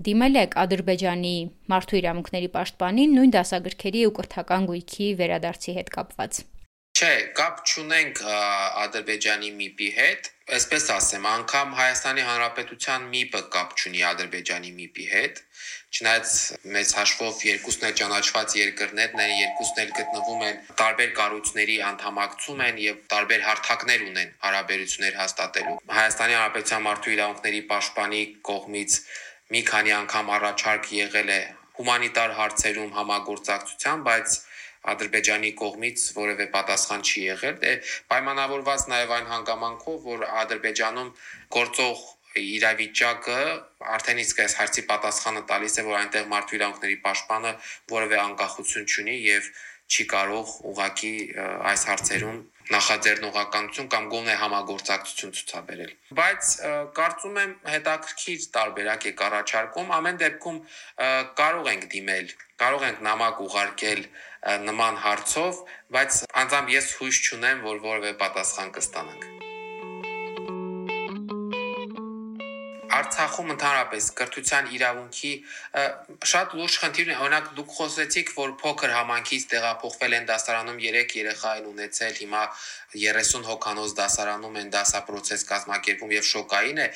[0.08, 1.36] դիմել եք Ադրբեջանի
[1.74, 6.42] մարդու իրավունքների պաշտպանին նույն դասագրքերի ու կրթական գույքի վերադարձի հետ կապված։
[6.92, 8.20] Չէ, կապ չունենք
[8.84, 10.28] Ադրբեջանի MIP-ի հետ,
[10.58, 15.40] այսպես ասեմ, անգամ Հայաստանի Հանրապետության MIP-ը կապ չունի Ադրբեջանի MIP-ի հետ,
[15.92, 16.34] Չնայած
[16.72, 22.78] մեծ հաշվով երկուսն էլ ճանաչված երկրներն են, երկուսն էլ գտնվում են տարբեր կառույցների անդամակցում են
[22.84, 28.22] եւ տարբեր հարթակներ ունեն հարաբերություններ հաստատելու։ Հայաստանի Հանրապետության մարդու իրավունքների պաշտպանի
[28.52, 28.96] կողմից
[29.52, 31.42] մի քանի անգամ առաջարկ եղել է
[31.82, 34.39] հումանիտար հարցերում համագործակցության, բայց
[34.92, 37.58] Ադրբեջանի կողմից որևէ պատասխան չի եղել։
[38.12, 41.12] պայմանավորված նաև այն հանգամանքով, որ Ադրբեջանում
[41.58, 42.02] գործող
[42.40, 43.40] իրավիճակը
[43.96, 47.52] արդեն իսկ այս հարցի պատասխանը տալիս է, որ այնտեղ մարդու իրավունքների պաշտպանը
[47.92, 49.52] որևէ անկախություն չունի եւ
[49.92, 51.14] չի կարող ուղակի
[51.72, 52.38] այս հարցերում
[52.72, 56.52] նախաձեռնողականություն կամ գոնե համագործակցություն ցուցաբերել։ Բայց
[57.00, 60.62] կարծում եմ հետաքրքիր տարբերակ է առաջարկում, ամեն դեպքում
[61.42, 64.02] կարող ենք դիմել, կարող ենք նամակ ուղարկել
[64.72, 65.62] նման հարցով,
[65.98, 69.41] բայց անձամբ ես հույս չունեմ, որ որևէ պատասխան կստանանք։
[73.02, 75.34] Արցախում ընդհանրապես կրթության իրավունքի
[76.32, 81.52] շատ լուրջ խնդիր է։ Օրինակ դուք խոսեցիք, որ փոքր համանքից տեղափոխվել են դասարանում 3 երեխա
[81.62, 82.43] են ունեցել, հիմա
[82.96, 86.88] 30 հոկանոց դասարանում են դասապրոցես կազմակերպում եւ շոկային է։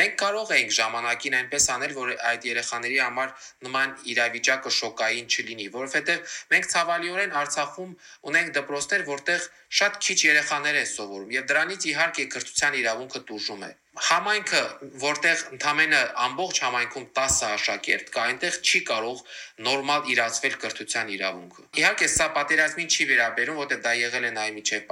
[0.00, 3.30] Մենք կարող էինք ժամանակին այնպես անել, որ այդ երեխաների համար
[3.68, 7.94] նման իրավիճակը շոկային չլինի, որովհետեւ մենք ցավալիորեն Արցախում
[8.32, 9.48] ունենք դպրոցներ, որտեղ
[9.84, 14.60] շատ քիչ երեխաներ են սովորում եւ դրանից իհարկե կրթության իրավունքը տուժում է համայնքը,
[14.98, 19.20] որտեղ ընդամենը ամբողջ համայնքում 10 աշակերտ կա, այնտեղ չի կարող
[19.68, 24.88] նորմալ իրացվել կրթության իրավունքը։ Իհարկե, սա պատերազմին չի վերաբերում, որտեղ դա եղել է նաև միջև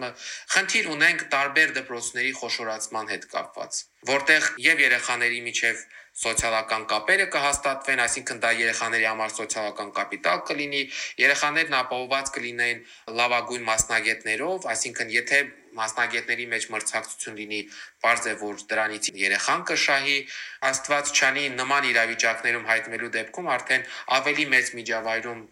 [0.00, 0.08] պատերազմը։
[0.54, 3.80] Խնդիր ունենք տարբեր դպրոցների խոշորացման հետ կապված,
[4.10, 5.82] որտեղ եւ երեխաների միջև
[6.20, 10.82] սոցիալական կապերը կհաստատվեն, այսինքն դա երեխաների համար սոցիալական կապիտալ կլինի,
[11.22, 12.82] երեխաներն ապահովված կլինեն
[13.20, 15.38] լավագույն մասնագետներով, այսինքն եթե
[15.70, 17.60] մասնագետների մեջ մրցակցություն լինի,
[18.02, 20.18] բարձ է որ դրանից երեխան կշահի,
[20.70, 23.86] Աստված չանի նման իրավիճակներում հայտնվելու դեպքում արդեն
[24.18, 25.44] ավելի մեծ միջավայրում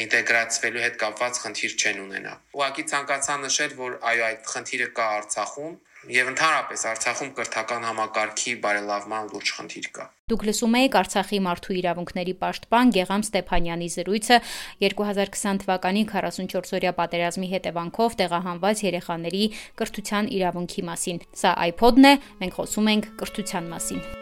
[0.00, 5.74] ինտեգրացվելու հետ կապված խնդիր չեն ունենա։ Ուղղակի ցանկացա նշել, որ այո, այդ խնդիրը կա Արցախում,
[6.10, 12.34] եւ ընդհանրապես Արցախում կրթական համակարգի բարելավման լուրջ խնդիր կա։ Դուք լսում եք Արցախի մարդու իրավունքների
[12.42, 14.38] պաշտպան Գեգամ Ստեփանյանի զրույցը
[14.86, 19.44] 2020 թվականի 44-օրյա պատերազմի հետևանքով տեղահանված երեխաների
[19.82, 24.21] կրթության իրավունքի մասին։ Սա iPod-ն է, մենք խոսում ենք կրթության մասին։